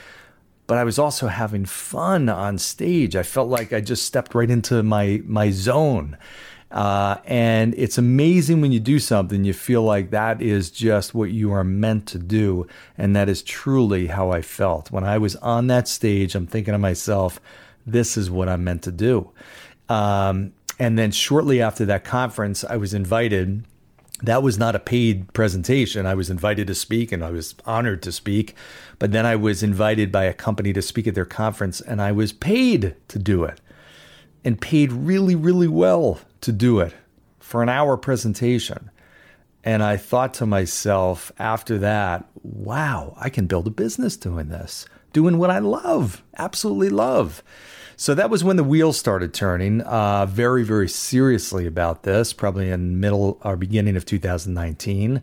But 0.67 0.77
I 0.77 0.83
was 0.83 0.99
also 0.99 1.27
having 1.27 1.65
fun 1.65 2.29
on 2.29 2.59
stage. 2.59 3.15
I 3.15 3.23
felt 3.23 3.49
like 3.49 3.73
I 3.73 3.81
just 3.81 4.05
stepped 4.05 4.35
right 4.35 4.49
into 4.49 4.83
my 4.83 5.21
my 5.25 5.49
zone. 5.49 6.17
Uh, 6.71 7.17
and 7.25 7.73
it's 7.77 7.97
amazing 7.97 8.61
when 8.61 8.71
you 8.71 8.79
do 8.79 8.99
something, 8.99 9.43
you 9.43 9.53
feel 9.53 9.81
like 9.81 10.11
that 10.11 10.41
is 10.41 10.69
just 10.69 11.15
what 11.15 11.31
you 11.31 11.51
are 11.51 11.63
meant 11.63 12.05
to 12.07 12.19
do. 12.19 12.67
And 12.97 13.15
that 13.15 13.27
is 13.27 13.41
truly 13.41 14.07
how 14.07 14.31
I 14.31 14.41
felt. 14.41 14.91
When 14.91 15.03
I 15.03 15.17
was 15.17 15.35
on 15.37 15.67
that 15.67 15.87
stage, 15.87 16.35
I'm 16.35 16.47
thinking 16.47 16.73
to 16.73 16.77
myself, 16.77 17.39
this 17.85 18.17
is 18.17 18.29
what 18.29 18.47
I'm 18.47 18.63
meant 18.63 18.83
to 18.83 18.91
do. 18.91 19.31
Um, 19.87 20.53
and 20.77 20.97
then 20.97 21.11
shortly 21.11 21.61
after 21.61 21.85
that 21.85 22.03
conference, 22.03 22.63
I 22.63 22.77
was 22.77 22.93
invited. 22.93 23.65
That 24.21 24.43
was 24.43 24.59
not 24.59 24.75
a 24.75 24.79
paid 24.79 25.33
presentation. 25.33 26.05
I 26.05 26.13
was 26.13 26.29
invited 26.29 26.67
to 26.67 26.75
speak 26.75 27.11
and 27.11 27.23
I 27.23 27.31
was 27.31 27.55
honored 27.65 28.03
to 28.03 28.11
speak. 28.11 28.53
But 28.99 29.11
then 29.11 29.25
I 29.25 29.35
was 29.35 29.63
invited 29.63 30.11
by 30.11 30.25
a 30.25 30.33
company 30.33 30.71
to 30.73 30.81
speak 30.81 31.07
at 31.07 31.15
their 31.15 31.25
conference 31.25 31.81
and 31.81 32.01
I 32.01 32.11
was 32.11 32.31
paid 32.31 32.95
to 33.07 33.17
do 33.17 33.43
it 33.43 33.59
and 34.45 34.61
paid 34.61 34.91
really, 34.91 35.35
really 35.35 35.67
well 35.67 36.19
to 36.41 36.51
do 36.51 36.79
it 36.79 36.93
for 37.39 37.63
an 37.63 37.69
hour 37.69 37.97
presentation. 37.97 38.91
And 39.63 39.83
I 39.83 39.97
thought 39.97 40.33
to 40.35 40.45
myself 40.45 41.31
after 41.37 41.77
that, 41.79 42.25
wow, 42.43 43.15
I 43.17 43.29
can 43.29 43.45
build 43.45 43.67
a 43.67 43.71
business 43.71 44.15
doing 44.15 44.49
this, 44.49 44.85
doing 45.11 45.37
what 45.37 45.49
I 45.49 45.59
love, 45.59 46.23
absolutely 46.37 46.89
love. 46.89 47.43
So 47.97 48.15
that 48.15 48.29
was 48.29 48.45
when 48.45 48.55
the 48.55 48.63
wheels 48.63 48.97
started 48.97 49.33
turning 49.33 49.81
uh, 49.81 50.25
very, 50.25 50.63
very 50.63 50.87
seriously 50.87 51.65
about 51.65 52.03
this, 52.03 52.31
probably 52.31 52.69
in 52.69 53.01
middle 53.01 53.37
or 53.43 53.57
beginning 53.57 53.97
of 53.97 54.05
2019. 54.05 55.21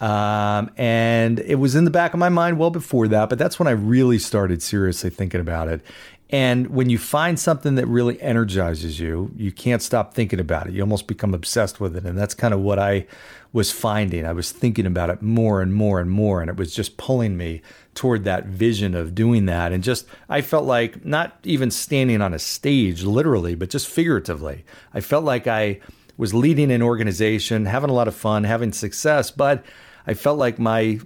Um, 0.00 0.70
and 0.76 1.40
it 1.40 1.56
was 1.56 1.74
in 1.74 1.84
the 1.84 1.90
back 1.90 2.14
of 2.14 2.20
my 2.20 2.28
mind 2.30 2.58
well 2.58 2.70
before 2.70 3.08
that, 3.08 3.28
but 3.28 3.38
that's 3.38 3.58
when 3.58 3.66
I 3.66 3.72
really 3.72 4.18
started 4.18 4.62
seriously 4.62 5.10
thinking 5.10 5.40
about 5.40 5.68
it. 5.68 5.82
And 6.30 6.68
when 6.68 6.90
you 6.90 6.98
find 6.98 7.40
something 7.40 7.76
that 7.76 7.86
really 7.86 8.20
energizes 8.20 9.00
you, 9.00 9.32
you 9.36 9.50
can't 9.50 9.80
stop 9.80 10.12
thinking 10.12 10.38
about 10.38 10.66
it. 10.66 10.74
You 10.74 10.82
almost 10.82 11.06
become 11.06 11.32
obsessed 11.32 11.80
with 11.80 11.96
it. 11.96 12.04
And 12.04 12.18
that's 12.18 12.34
kind 12.34 12.52
of 12.52 12.60
what 12.60 12.78
I 12.78 13.06
was 13.52 13.72
finding. 13.72 14.26
I 14.26 14.32
was 14.32 14.52
thinking 14.52 14.84
about 14.84 15.08
it 15.08 15.22
more 15.22 15.62
and 15.62 15.72
more 15.72 16.00
and 16.00 16.10
more. 16.10 16.42
And 16.42 16.50
it 16.50 16.56
was 16.56 16.74
just 16.74 16.98
pulling 16.98 17.38
me 17.38 17.62
toward 17.94 18.24
that 18.24 18.44
vision 18.44 18.94
of 18.94 19.14
doing 19.14 19.46
that. 19.46 19.72
And 19.72 19.82
just, 19.82 20.06
I 20.28 20.42
felt 20.42 20.66
like 20.66 21.02
not 21.02 21.38
even 21.44 21.70
standing 21.70 22.20
on 22.20 22.34
a 22.34 22.38
stage, 22.38 23.04
literally, 23.04 23.54
but 23.54 23.70
just 23.70 23.88
figuratively. 23.88 24.66
I 24.92 25.00
felt 25.00 25.24
like 25.24 25.46
I 25.46 25.80
was 26.18 26.34
leading 26.34 26.70
an 26.70 26.82
organization, 26.82 27.64
having 27.64 27.88
a 27.88 27.94
lot 27.94 28.08
of 28.08 28.14
fun, 28.14 28.44
having 28.44 28.72
success, 28.72 29.30
but 29.30 29.64
I 30.06 30.14
felt 30.14 30.38
like 30.38 30.58
my 30.58 31.00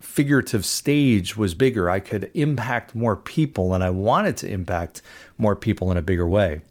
figurative 0.00 0.64
stage 0.64 1.36
was 1.36 1.54
bigger. 1.54 1.88
I 1.88 2.00
could 2.00 2.30
impact 2.34 2.94
more 2.94 3.16
people, 3.16 3.74
and 3.74 3.84
I 3.84 3.90
wanted 3.90 4.36
to 4.38 4.50
impact 4.50 5.02
more 5.38 5.54
people 5.54 5.90
in 5.90 5.96
a 5.96 6.02
bigger 6.02 6.26
way. 6.26 6.62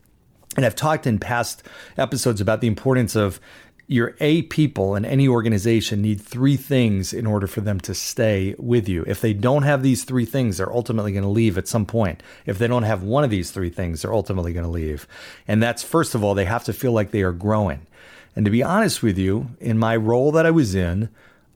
And 0.58 0.66
I've 0.66 0.76
talked 0.76 1.08
in 1.08 1.20
past 1.20 1.64
episodes 1.98 2.42
about 2.42 2.62
the 2.62 2.68
importance 2.68 3.16
of 3.16 3.40
your 3.88 4.16
A 4.20 4.44
people 4.44 4.96
in 4.96 5.04
any 5.04 5.28
organization 5.28 6.02
need 6.02 6.22
three 6.22 6.58
things 6.58 7.12
in 7.12 7.26
order 7.26 7.48
for 7.48 7.62
them 7.62 7.80
to 7.80 7.96
stay 7.96 8.54
with 8.60 8.88
you. 8.88 9.04
If 9.08 9.20
they 9.20 9.34
don't 9.34 9.64
have 9.64 9.82
these 9.82 10.04
three 10.04 10.26
things, 10.26 10.58
they're 10.58 10.72
ultimately 10.72 11.12
going 11.12 11.24
to 11.24 11.30
leave 11.30 11.58
at 11.58 11.68
some 11.68 11.88
point. 11.88 12.22
If 12.46 12.60
they 12.60 12.68
don't 12.68 12.84
have 12.84 13.02
one 13.02 13.24
of 13.24 13.32
these 13.32 13.50
three 13.50 13.72
things, 13.72 14.02
they're 14.02 14.14
ultimately 14.14 14.54
going 14.54 14.66
to 14.66 14.72
leave. 14.72 15.08
And 15.48 15.62
that's, 15.62 15.82
first 15.82 16.14
of 16.14 16.24
all, 16.24 16.36
they 16.36 16.46
have 16.46 16.64
to 16.66 16.74
feel 16.74 16.92
like 16.92 17.10
they 17.10 17.24
are 17.24 17.32
growing. 17.32 17.88
And 18.36 18.46
to 18.46 18.52
be 18.52 18.62
honest 18.62 19.02
with 19.02 19.18
you, 19.18 19.50
in 19.60 19.80
my 19.80 19.96
role 19.96 20.32
that 20.34 20.46
I 20.46 20.52
was 20.52 20.76
in, 20.76 21.10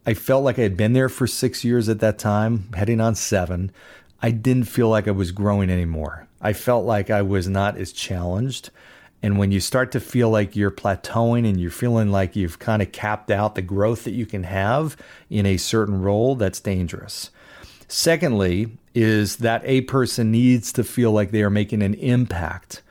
I 0.05 0.13
felt 0.13 0.43
like 0.43 0.59
I 0.59 0.63
had 0.63 0.75
been 0.75 0.93
there 0.93 1.09
for 1.09 1.27
six 1.27 1.63
years 1.63 1.87
at 1.87 1.99
that 1.99 2.17
time, 2.17 2.69
heading 2.75 2.99
on 2.99 3.15
seven. 3.15 3.71
I 4.21 4.31
didn't 4.31 4.65
feel 4.65 4.89
like 4.89 5.07
I 5.07 5.11
was 5.11 5.31
growing 5.31 5.69
anymore. 5.69 6.27
I 6.41 6.53
felt 6.53 6.85
like 6.85 7.09
I 7.09 7.21
was 7.21 7.47
not 7.47 7.77
as 7.77 7.93
challenged. 7.93 8.69
And 9.21 9.37
when 9.37 9.53
you 9.53 9.61
start 9.61 9.93
to 9.93 10.01
feel 10.01 10.29
like 10.29 10.57
you're 10.57 10.71
plateauing 10.71 11.47
and 11.47 11.57
you're 11.59 11.71
feeling 11.71 12.11
like 12.11 12.35
you've 12.35 12.59
kind 12.59 12.81
of 12.81 12.91
capped 12.91 13.31
out 13.31 13.55
the 13.55 13.61
growth 13.61 14.03
that 14.03 14.11
you 14.11 14.25
can 14.25 14.43
have 14.43 14.97
in 15.29 15.45
a 15.45 15.55
certain 15.55 16.01
role, 16.01 16.35
that's 16.35 16.59
dangerous. 16.59 17.31
Secondly, 17.87 18.77
is 18.93 19.37
that 19.37 19.61
a 19.63 19.81
person 19.81 20.31
needs 20.31 20.73
to 20.73 20.83
feel 20.83 21.11
like 21.13 21.31
they 21.31 21.43
are 21.43 21.49
making 21.49 21.81
an 21.81 21.93
impact 21.93 22.81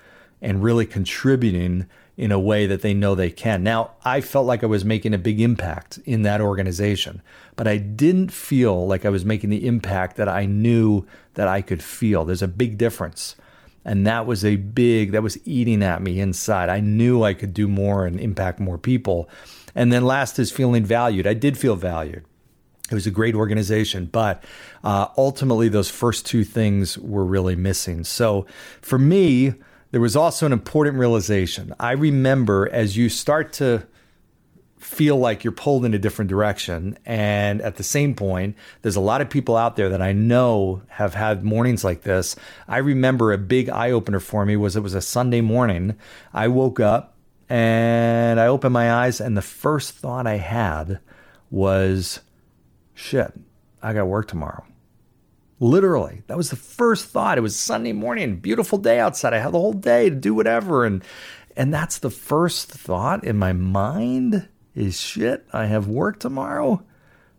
and 0.41 0.63
really 0.63 0.87
contributing 0.87 1.87
in 2.17 2.31
a 2.31 2.39
way 2.39 2.67
that 2.67 2.83
they 2.83 2.93
know 2.93 3.15
they 3.15 3.31
can. 3.31 3.63
Now, 3.63 3.93
I 4.05 4.21
felt 4.21 4.47
like 4.47 4.63
I 4.63 4.67
was 4.67 4.85
making 4.85 5.15
a 5.15 5.19
big 5.19 5.41
impact 5.41 5.99
in 6.05 6.23
that 6.23 6.41
organization, 6.41 7.23
but 7.57 7.67
I 7.67 7.79
didn't 7.79 8.31
feel 8.33 8.87
like 8.87 9.05
I 9.05 9.11
was 9.11 9.25
making 9.25 9.51
the 9.51 9.67
impact 9.67 10.17
that 10.17 10.29
I 10.29 10.45
knew 10.45 11.07
that 11.35 11.49
I 11.49 11.63
could 11.63 11.83
feel. 11.83 12.25
There's 12.25 12.43
a 12.43 12.49
big 12.49 12.77
difference. 12.77 13.37
And 13.85 14.07
that 14.07 14.27
was 14.27 14.45
a 14.45 14.57
big, 14.57 15.13
that 15.13 15.23
was 15.23 15.39
eating 15.47 15.83
at 15.83 16.03
me 16.03 16.21
inside. 16.21 16.69
I 16.69 16.81
knew 16.81 17.23
I 17.25 17.35
could 17.35 17.55
do 17.55 17.67
more 17.67 18.07
and 18.07 18.21
impact 18.21 18.61
more 18.61 18.79
people. 18.79 19.29
And 19.75 19.93
then 19.93 20.05
last 20.05 20.39
is 20.39 20.53
feeling 20.53 20.85
valued. 20.85 21.27
I 21.27 21.35
did 21.35 21.59
feel 21.59 21.77
valued. 21.77 22.25
It 22.91 22.95
was 22.95 23.07
a 23.07 23.11
great 23.11 23.35
organization, 23.35 24.05
but 24.05 24.45
uh, 24.85 25.09
ultimately, 25.17 25.69
those 25.69 25.89
first 25.89 26.27
two 26.27 26.45
things 26.45 26.99
were 26.99 27.25
really 27.25 27.57
missing. 27.57 28.05
So 28.05 28.45
for 28.83 28.99
me, 28.99 29.55
there 29.93 30.01
was 30.01 30.17
also 30.17 30.45
an 30.47 30.53
important 30.53 30.99
realization. 30.99 31.73
I 31.79 31.93
remember 31.93 32.69
as 32.73 32.97
you 32.97 33.09
start 33.09 33.53
to 33.55 33.87
feel 34.83 35.17
like 35.17 35.45
you're 35.45 35.53
pulled 35.53 35.85
in 35.85 35.95
a 35.95 35.99
different 35.99 36.29
direction. 36.29 36.99
And 37.07 37.63
at 37.63 37.77
the 37.77 37.83
same 37.83 38.15
point, 38.15 38.57
there's 38.83 38.97
a 38.97 39.01
lot 39.01 39.21
of 39.21 39.31
people 39.31 39.57
out 39.57 39.77
there 39.77 39.89
that 39.89 40.03
I 40.03 40.13
know 40.13 40.83
have 40.89 41.15
had 41.15 41.45
mornings 41.45 41.85
like 41.85 42.03
this. 42.03 42.35
I 42.67 42.79
remember 42.79 43.33
a 43.33 43.39
big 43.39 43.69
eye 43.69 43.93
opener 43.93 44.19
for 44.19 44.45
me 44.45 44.57
was 44.57 44.75
it 44.75 44.83
was 44.83 44.95
a 44.95 45.01
Sunday 45.01 45.41
morning. 45.41 45.97
I 46.35 46.49
woke 46.49 46.81
up 46.81 47.15
and 47.49 48.41
I 48.41 48.47
opened 48.47 48.73
my 48.73 48.91
eyes, 48.91 49.21
and 49.21 49.37
the 49.37 49.43
first 49.43 49.93
thought 49.93 50.27
I 50.27 50.39
had 50.39 51.01
was, 51.51 52.21
shit, 52.95 53.31
I 53.83 53.93
got 53.93 54.07
work 54.07 54.27
tomorrow. 54.27 54.65
Literally, 55.63 56.25
that 56.27 56.37
was 56.37 56.51
the 56.51 56.57
first 56.57 57.07
thought. 57.07 57.39
It 57.39 57.43
was 57.43 57.55
Sunday 57.55 57.93
morning, 57.93 58.39
beautiful 58.39 58.79
day 58.79 58.99
outside. 58.99 59.33
I 59.33 59.39
had 59.39 59.53
the 59.53 59.61
whole 59.61 59.73
day 59.73 60.11
to 60.11 60.17
do 60.17 60.35
whatever, 60.35 60.85
and 60.85 61.05
and 61.57 61.73
that's 61.73 61.99
the 61.99 62.11
first 62.11 62.69
thought 62.69 63.23
in 63.23 63.39
my 63.39 63.53
mind 63.53 64.49
is 64.75 65.01
shit. 65.01 65.47
I 65.53 65.67
have 65.67 65.87
work 65.87 66.19
tomorrow. 66.19 66.83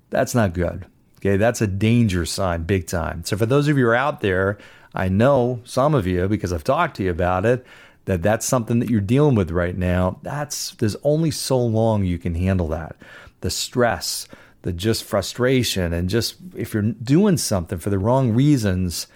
That's 0.09 0.33
not 0.33 0.53
good. 0.53 0.85
Okay, 1.17 1.35
that's 1.35 1.59
a 1.59 1.67
danger 1.67 2.25
sign, 2.25 2.63
big 2.63 2.87
time. 2.87 3.25
So 3.25 3.35
for 3.35 3.45
those 3.45 3.67
of 3.67 3.77
you 3.77 3.83
who 3.83 3.89
are 3.89 3.95
out 3.95 4.21
there, 4.21 4.57
I 4.95 5.09
know 5.09 5.59
some 5.65 5.93
of 5.93 6.07
you 6.07 6.29
because 6.29 6.53
I've 6.53 6.63
talked 6.63 6.95
to 6.97 7.03
you 7.03 7.11
about 7.11 7.45
it 7.45 7.65
that 8.05 8.23
that's 8.23 8.45
something 8.45 8.79
that 8.79 8.89
you're 8.89 9.01
dealing 9.01 9.35
with 9.35 9.51
right 9.51 9.77
now. 9.77 10.19
That's 10.23 10.71
there's 10.75 10.95
only 11.03 11.31
so 11.31 11.59
long 11.59 12.05
you 12.05 12.19
can 12.19 12.35
handle 12.35 12.69
that. 12.69 12.95
The 13.41 13.49
stress, 13.49 14.29
the 14.63 14.73
just 14.73 15.03
frustration 15.03 15.93
and 15.93 16.09
just 16.09 16.35
if 16.55 16.73
you're 16.73 16.83
doing 16.83 17.37
something 17.37 17.77
for 17.77 17.89
the 17.89 17.99
wrong 17.99 18.31
reasons, 18.31 19.07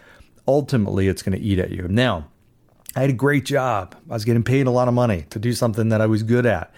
ultimately 0.48 1.08
it's 1.08 1.24
going 1.24 1.38
to 1.38 1.44
eat 1.44 1.60
at 1.60 1.72
you. 1.72 1.88
Now, 1.88 2.28
I 2.96 3.02
had 3.02 3.10
a 3.10 3.14
great 3.14 3.46
job. 3.46 3.96
I 4.10 4.14
was 4.14 4.26
getting 4.26 4.44
paid 4.44 4.68
a 4.68 4.72
lot 4.72 4.88
of 4.88 4.94
money 4.94 5.26
to 5.30 5.40
do 5.40 5.54
something 5.54 5.90
that 5.90 6.02
I 6.02 6.06
was 6.06 6.24
good 6.24 6.46
at 6.46 6.72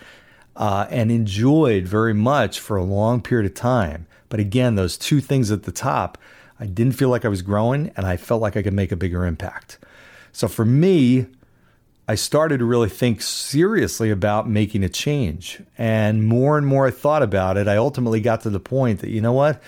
uh, 0.55 0.85
and 0.89 1.11
enjoyed 1.11 1.87
very 1.87 2.13
much 2.13 2.59
for 2.59 2.77
a 2.77 2.83
long 2.83 3.21
period 3.21 3.49
of 3.49 3.55
time. 3.55 4.07
But 4.29 4.39
again, 4.39 4.75
those 4.75 4.97
two 4.97 5.21
things 5.21 5.51
at 5.51 5.63
the 5.63 5.71
top, 5.71 6.17
I 6.59 6.65
didn't 6.65 6.93
feel 6.93 7.09
like 7.09 7.25
I 7.25 7.29
was 7.29 7.41
growing 7.41 7.91
and 7.95 8.05
I 8.05 8.17
felt 8.17 8.41
like 8.41 8.55
I 8.55 8.61
could 8.61 8.73
make 8.73 8.91
a 8.91 8.95
bigger 8.95 9.25
impact. 9.25 9.79
So 10.31 10.47
for 10.47 10.65
me, 10.65 11.27
I 12.09 12.15
started 12.15 12.57
to 12.57 12.65
really 12.65 12.89
think 12.89 13.21
seriously 13.21 14.09
about 14.09 14.49
making 14.49 14.83
a 14.83 14.89
change. 14.89 15.61
And 15.77 16.23
more 16.23 16.57
and 16.57 16.65
more 16.65 16.87
I 16.87 16.91
thought 16.91 17.21
about 17.21 17.55
it, 17.55 17.67
I 17.67 17.77
ultimately 17.77 18.19
got 18.19 18.41
to 18.41 18.49
the 18.49 18.59
point 18.59 19.01
that, 19.01 19.11
you 19.11 19.21
know 19.21 19.31
what? 19.31 19.61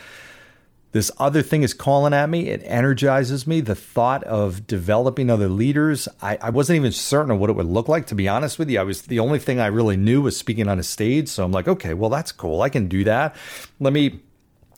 This 0.92 1.12
other 1.20 1.44
thing 1.44 1.62
is 1.62 1.76
calling 1.76 2.16
at 2.16 2.32
me. 2.32 2.48
It 2.48 2.64
energizes 2.66 3.46
me. 3.46 3.62
The 3.62 3.76
thought 3.76 4.24
of 4.24 4.66
developing 4.66 5.30
other 5.30 5.48
leaders, 5.48 6.08
I, 6.20 6.40
I, 6.42 6.50
wasn't 6.50 6.78
even 6.78 6.92
certain 6.92 7.30
of 7.30 7.38
what 7.38 7.52
it 7.52 7.56
would 7.56 7.68
look 7.68 7.88
like, 7.88 8.08
to 8.08 8.16
be 8.16 8.28
honest 8.28 8.58
with 8.58 8.72
you. 8.72 8.80
I 8.80 8.84
was 8.84 9.04
the 9.04 9.20
only 9.20 9.38
thing 9.38 9.60
I 9.60 9.68
really 9.68 9.96
knew 9.96 10.24
was 10.24 10.36
speaking 10.36 10.68
on 10.68 10.80
a 10.80 10.84
stage. 10.84 11.30
So 11.30 11.46
I'm 11.46 11.52
like, 11.52 11.68
okay, 11.68 11.94
well, 11.94 12.10
that's 12.10 12.32
cool. 12.32 12.64
I 12.64 12.70
can 12.70 12.88
do 12.88 13.04
that. 13.04 13.36
Let 13.80 13.94
me 13.94 14.20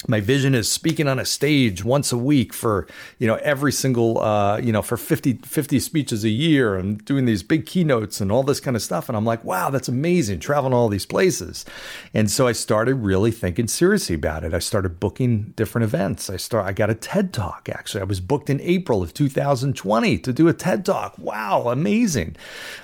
my 0.08 0.20
vision 0.20 0.56
is 0.56 0.72
speaking 0.72 1.08
on 1.08 1.20
a 1.20 1.26
stage 1.26 1.84
once 1.84 2.12
a 2.12 2.18
week 2.18 2.54
for 2.54 2.88
you 3.20 3.28
know 3.28 3.36
every 3.36 3.72
single 3.72 4.20
uh, 4.20 4.58
you 4.58 4.72
know 4.72 4.82
for 4.82 4.98
50, 4.98 5.34
50 5.44 5.80
speeches 5.80 6.24
a 6.24 6.30
year 6.30 6.76
and 6.76 7.04
doing 7.06 7.26
these 7.26 7.44
big 7.44 7.66
keynotes 7.66 8.20
and 8.20 8.32
all 8.32 8.44
this 8.44 8.60
kind 8.60 8.76
of 8.76 8.82
stuff. 8.82 9.10
And 9.10 9.18
i'm 9.18 9.26
like 9.26 9.44
wow 9.44 9.70
that's 9.70 9.88
amazing 9.88 10.40
traveling 10.40 10.74
all 10.74 10.90
these 10.90 11.06
places. 11.06 11.66
And 12.14 12.30
so 12.30 12.48
i 12.48 12.52
started 12.52 12.96
really 12.96 13.32
thinking 13.32 13.68
seriously 13.68 14.16
about 14.16 14.44
it. 14.44 14.54
I 14.54 14.60
started 14.60 15.00
booking 15.00 15.54
different 15.56 15.84
events. 15.84 16.30
I 16.30 16.38
start 16.38 16.66
i 16.66 16.74
got 16.74 16.90
a 16.90 16.96
ted 16.96 17.34
talk 17.34 17.70
actually. 17.70 18.02
I 18.02 18.06
was 18.06 18.20
booked 18.20 18.50
in 18.50 18.62
april 18.62 19.02
of 19.02 19.14
2020 19.14 20.18
to 20.20 20.34
do 20.34 20.48
a 20.48 20.54
ted 20.54 20.86
talk. 20.86 21.18
Wow 21.18 21.68
amazing. 21.68 22.36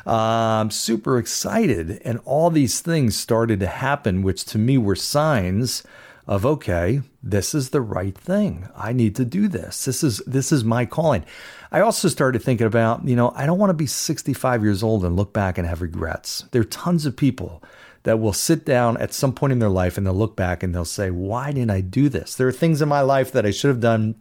Um, 0.06 0.72
super 0.72 1.18
excited. 1.18 2.02
And 2.04 2.20
all 2.26 2.50
these 2.50 2.82
things 2.82 3.16
started 3.16 3.60
to 3.60 3.68
happen 3.68 4.22
which 4.22 4.46
to 4.46 4.58
me 4.58 4.78
were 4.78 4.96
signs 4.96 5.84
of 6.30 6.46
okay, 6.46 7.02
this 7.24 7.56
is 7.56 7.72
the 7.72 7.82
right 7.82 8.16
thing. 8.16 8.70
I 8.78 8.94
need 8.94 9.16
to 9.16 9.26
do 9.26 9.48
this. 9.48 9.84
This 9.86 10.04
is 10.04 10.20
this 10.28 10.52
is 10.52 10.64
my 10.64 10.86
calling. 10.86 11.26
I 11.72 11.82
also 11.82 12.08
started 12.08 12.44
thinking 12.44 12.68
about, 12.68 13.04
you 13.04 13.16
know, 13.16 13.34
I 13.36 13.48
don't 13.48 13.58
want 13.58 13.72
to 13.72 13.74
be 13.74 13.88
65 13.88 14.64
years 14.64 14.84
old 14.84 15.04
and 15.04 15.16
look 15.16 15.34
back 15.34 15.58
and 15.58 15.68
have 15.68 15.82
regrets. 15.82 16.46
There 16.52 16.62
are 16.62 16.66
tons 16.66 17.08
of 17.08 17.18
people 17.18 17.64
that 18.04 18.20
will 18.20 18.32
sit 18.32 18.64
down 18.64 18.96
at 18.98 19.12
some 19.12 19.34
point 19.34 19.54
in 19.54 19.60
their 19.60 19.70
life 19.70 19.98
and 19.98 20.06
they'll 20.06 20.14
look 20.14 20.36
back 20.36 20.62
and 20.62 20.74
they'll 20.74 20.86
say, 20.86 21.10
"Why 21.10 21.52
didn't 21.52 21.72
I 21.72 21.82
do 21.82 22.10
this?" 22.10 22.36
There 22.36 22.48
are 22.48 22.52
things 22.52 22.80
in 22.80 22.88
my 22.88 23.02
life 23.02 23.32
that 23.32 23.48
I 23.48 23.52
should 23.52 23.70
have 23.70 23.80
done 23.80 24.14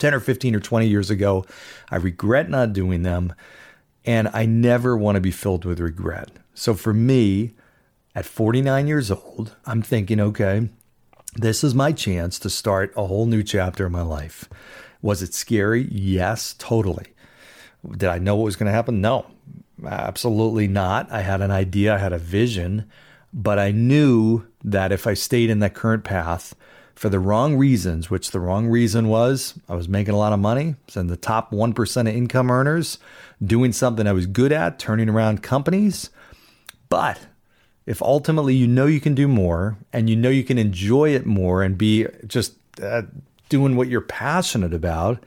10 0.00 0.12
or 0.12 0.20
15 0.20 0.56
or 0.56 0.60
20 0.60 0.88
years 0.88 1.08
ago. 1.08 1.46
I 1.88 1.96
regret 1.96 2.50
not 2.50 2.72
doing 2.72 3.04
them, 3.04 3.32
and 4.04 4.28
I 4.32 4.44
never 4.44 4.96
want 4.96 5.14
to 5.14 5.20
be 5.20 5.30
filled 5.30 5.64
with 5.64 5.78
regret. 5.78 6.30
So 6.52 6.74
for 6.74 6.92
me, 6.92 7.52
at 8.12 8.24
49 8.24 8.88
years 8.88 9.12
old, 9.12 9.54
I'm 9.64 9.82
thinking, 9.82 10.18
okay, 10.18 10.68
this 11.34 11.64
is 11.64 11.74
my 11.74 11.92
chance 11.92 12.38
to 12.40 12.50
start 12.50 12.92
a 12.96 13.06
whole 13.06 13.26
new 13.26 13.42
chapter 13.42 13.86
in 13.86 13.92
my 13.92 14.02
life. 14.02 14.48
Was 15.02 15.22
it 15.22 15.34
scary? 15.34 15.88
Yes, 15.90 16.54
totally. 16.58 17.06
Did 17.90 18.08
I 18.08 18.18
know 18.18 18.36
what 18.36 18.44
was 18.44 18.56
going 18.56 18.66
to 18.66 18.72
happen? 18.72 19.00
No, 19.00 19.26
absolutely 19.84 20.68
not. 20.68 21.10
I 21.12 21.20
had 21.20 21.42
an 21.42 21.50
idea, 21.50 21.94
I 21.94 21.98
had 21.98 22.12
a 22.12 22.18
vision, 22.18 22.90
but 23.32 23.58
I 23.58 23.70
knew 23.70 24.46
that 24.62 24.92
if 24.92 25.06
I 25.06 25.14
stayed 25.14 25.50
in 25.50 25.58
that 25.58 25.74
current 25.74 26.04
path 26.04 26.54
for 26.94 27.08
the 27.08 27.18
wrong 27.18 27.56
reasons, 27.56 28.08
which 28.08 28.30
the 28.30 28.40
wrong 28.40 28.68
reason 28.68 29.08
was 29.08 29.54
I 29.68 29.74
was 29.74 29.88
making 29.88 30.14
a 30.14 30.18
lot 30.18 30.32
of 30.32 30.38
money, 30.38 30.76
was 30.86 30.96
in 30.96 31.08
the 31.08 31.16
top 31.16 31.50
1% 31.50 32.00
of 32.00 32.06
income 32.06 32.50
earners, 32.50 32.98
doing 33.44 33.72
something 33.72 34.06
I 34.06 34.12
was 34.12 34.26
good 34.26 34.52
at, 34.52 34.78
turning 34.78 35.08
around 35.08 35.42
companies. 35.42 36.10
But 36.88 37.20
if 37.86 38.02
ultimately 38.02 38.54
you 38.54 38.66
know 38.66 38.86
you 38.86 39.00
can 39.00 39.14
do 39.14 39.28
more 39.28 39.76
and 39.92 40.08
you 40.08 40.16
know 40.16 40.30
you 40.30 40.44
can 40.44 40.58
enjoy 40.58 41.10
it 41.10 41.26
more 41.26 41.62
and 41.62 41.76
be 41.76 42.06
just 42.26 42.54
uh, 42.82 43.02
doing 43.48 43.76
what 43.76 43.88
you're 43.88 44.00
passionate 44.00 44.74
about, 44.74 45.22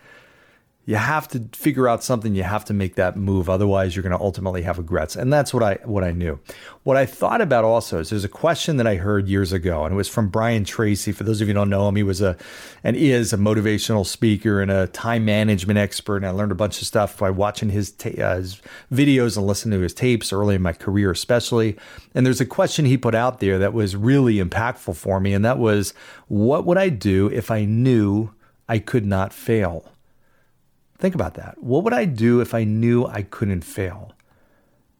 you 0.87 0.95
have 0.95 1.27
to 1.27 1.49
figure 1.51 1.89
out 1.89 2.01
something. 2.01 2.33
You 2.33 2.43
have 2.43 2.63
to 2.65 2.73
make 2.73 2.95
that 2.95 3.17
move. 3.17 3.49
Otherwise 3.49 3.93
you're 3.93 4.03
going 4.03 4.17
to 4.17 4.23
ultimately 4.23 4.61
have 4.61 4.77
regrets. 4.77 5.17
And 5.17 5.31
that's 5.31 5.53
what 5.53 5.61
i 5.61 5.77
what 5.83 6.03
i 6.05 6.11
knew. 6.11 6.39
What 6.83 6.95
i 6.95 7.05
thought 7.05 7.41
about 7.41 7.65
also 7.65 7.99
is 7.99 8.09
there's 8.09 8.23
a 8.23 8.29
question 8.29 8.77
that 8.77 8.87
i 8.87 8.95
heard 8.95 9.27
years 9.27 9.51
ago 9.51 9.83
and 9.83 9.93
it 9.93 9.97
was 9.97 10.07
from 10.07 10.29
brian 10.29 10.63
tracy. 10.63 11.11
For 11.11 11.25
those 11.25 11.41
of 11.41 11.47
you 11.49 11.53
who 11.53 11.59
don't 11.59 11.69
know 11.69 11.89
him 11.89 11.97
he 11.97 12.03
was 12.03 12.21
a 12.21 12.37
and 12.85 12.95
is 12.95 13.33
a 13.33 13.37
motivational 13.37 14.05
speaker 14.05 14.61
and 14.61 14.71
a 14.71 14.87
time 14.87 15.25
management 15.25 15.77
expert. 15.77 16.17
And 16.17 16.25
i 16.25 16.29
learned 16.29 16.53
a 16.53 16.55
bunch 16.55 16.81
of 16.81 16.87
stuff 16.87 17.17
by 17.17 17.31
watching 17.31 17.69
his, 17.69 17.91
ta- 17.91 18.21
uh, 18.21 18.37
his 18.37 18.61
videos 18.91 19.35
and 19.35 19.45
listening 19.45 19.77
to 19.77 19.83
his 19.83 19.93
tapes 19.93 20.31
early 20.31 20.55
in 20.55 20.61
my 20.61 20.73
career 20.73 21.11
especially. 21.11 21.75
And 22.15 22.25
there's 22.25 22.39
a 22.39 22.45
question 22.45 22.85
he 22.85 22.97
put 22.97 23.13
out 23.13 23.41
there 23.41 23.59
that 23.59 23.73
was 23.73 23.97
really 23.97 24.35
impactful 24.35 24.95
for 24.95 25.19
me 25.19 25.33
and 25.33 25.43
that 25.43 25.59
was 25.59 25.93
what 26.29 26.65
would 26.65 26.77
i 26.77 26.87
do 26.87 27.29
if 27.29 27.51
i 27.51 27.65
knew 27.65 28.31
i 28.69 28.79
could 28.79 29.05
not 29.05 29.33
fail 29.33 29.91
Think 30.99 31.15
about 31.15 31.35
that. 31.35 31.61
What 31.61 31.83
would 31.83 31.93
I 31.93 32.05
do 32.05 32.41
if 32.41 32.53
I 32.53 32.63
knew 32.63 33.05
I 33.05 33.21
couldn't 33.21 33.61
fail? 33.61 34.13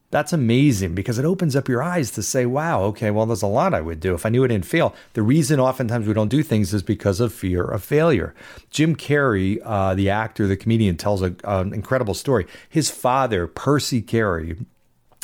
That's 0.09 0.31
amazing 0.31 0.95
because 0.95 1.19
it 1.19 1.25
opens 1.25 1.53
up 1.53 1.67
your 1.67 1.83
eyes 1.83 2.11
to 2.11 2.23
say, 2.23 2.45
wow, 2.45 2.81
okay, 2.83 3.11
well, 3.11 3.25
there's 3.25 3.41
a 3.41 3.47
lot 3.47 3.73
I 3.73 3.81
would 3.81 3.99
do 3.99 4.13
if 4.13 4.25
I 4.25 4.29
knew 4.29 4.43
I 4.43 4.47
didn't 4.47 4.65
fail. 4.65 4.95
The 5.13 5.21
reason 5.21 5.59
oftentimes 5.59 6.07
we 6.07 6.13
don't 6.13 6.29
do 6.29 6.43
things 6.43 6.73
is 6.73 6.81
because 6.81 7.19
of 7.19 7.33
fear 7.33 7.63
of 7.63 7.83
failure. 7.83 8.33
Jim 8.69 8.95
Carrey, 8.95 9.59
uh, 9.65 9.95
the 9.95 10.09
actor, 10.09 10.47
the 10.47 10.55
comedian, 10.55 10.95
tells 10.95 11.21
a, 11.21 11.35
an 11.43 11.73
incredible 11.73 12.13
story. 12.13 12.47
His 12.69 12.89
father, 12.89 13.47
Percy 13.47 14.01
Carrey, 14.01 14.65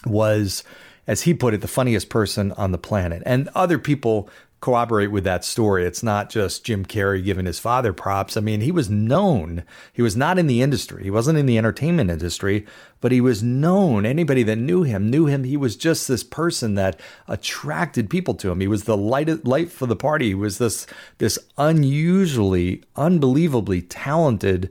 was, 0.05 0.65
as 1.07 1.21
he 1.21 1.33
put 1.33 1.53
it, 1.53 1.61
the 1.61 1.67
funniest 1.69 2.09
person 2.09 2.51
on 2.53 2.73
the 2.73 2.77
planet. 2.77 3.23
And 3.25 3.47
other 3.55 3.79
people 3.79 4.29
corroborate 4.63 5.11
with 5.11 5.25
that 5.25 5.43
story. 5.43 5.85
It's 5.85 6.01
not 6.01 6.29
just 6.29 6.63
Jim 6.63 6.85
Carrey 6.85 7.21
giving 7.21 7.45
his 7.45 7.59
father 7.59 7.91
props. 7.91 8.37
I 8.37 8.39
mean, 8.39 8.61
he 8.61 8.71
was 8.71 8.89
known. 8.89 9.65
He 9.91 10.01
was 10.01 10.15
not 10.15 10.39
in 10.39 10.47
the 10.47 10.61
industry. 10.61 11.03
He 11.03 11.11
wasn't 11.11 11.37
in 11.37 11.47
the 11.47 11.57
entertainment 11.57 12.09
industry, 12.09 12.65
but 13.01 13.11
he 13.11 13.19
was 13.19 13.43
known. 13.43 14.05
Anybody 14.05 14.41
that 14.43 14.55
knew 14.55 14.83
him 14.83 15.09
knew 15.09 15.25
him. 15.25 15.43
He 15.43 15.57
was 15.57 15.75
just 15.75 16.07
this 16.07 16.23
person 16.23 16.75
that 16.75 16.97
attracted 17.27 18.09
people 18.09 18.35
to 18.35 18.51
him. 18.51 18.61
He 18.61 18.67
was 18.69 18.85
the 18.85 18.95
light 18.95 19.45
light 19.45 19.69
for 19.69 19.85
the 19.85 19.97
party. 19.97 20.27
He 20.27 20.33
was 20.33 20.59
this 20.59 20.87
this 21.17 21.37
unusually, 21.57 22.83
unbelievably 22.95 23.81
talented 23.81 24.69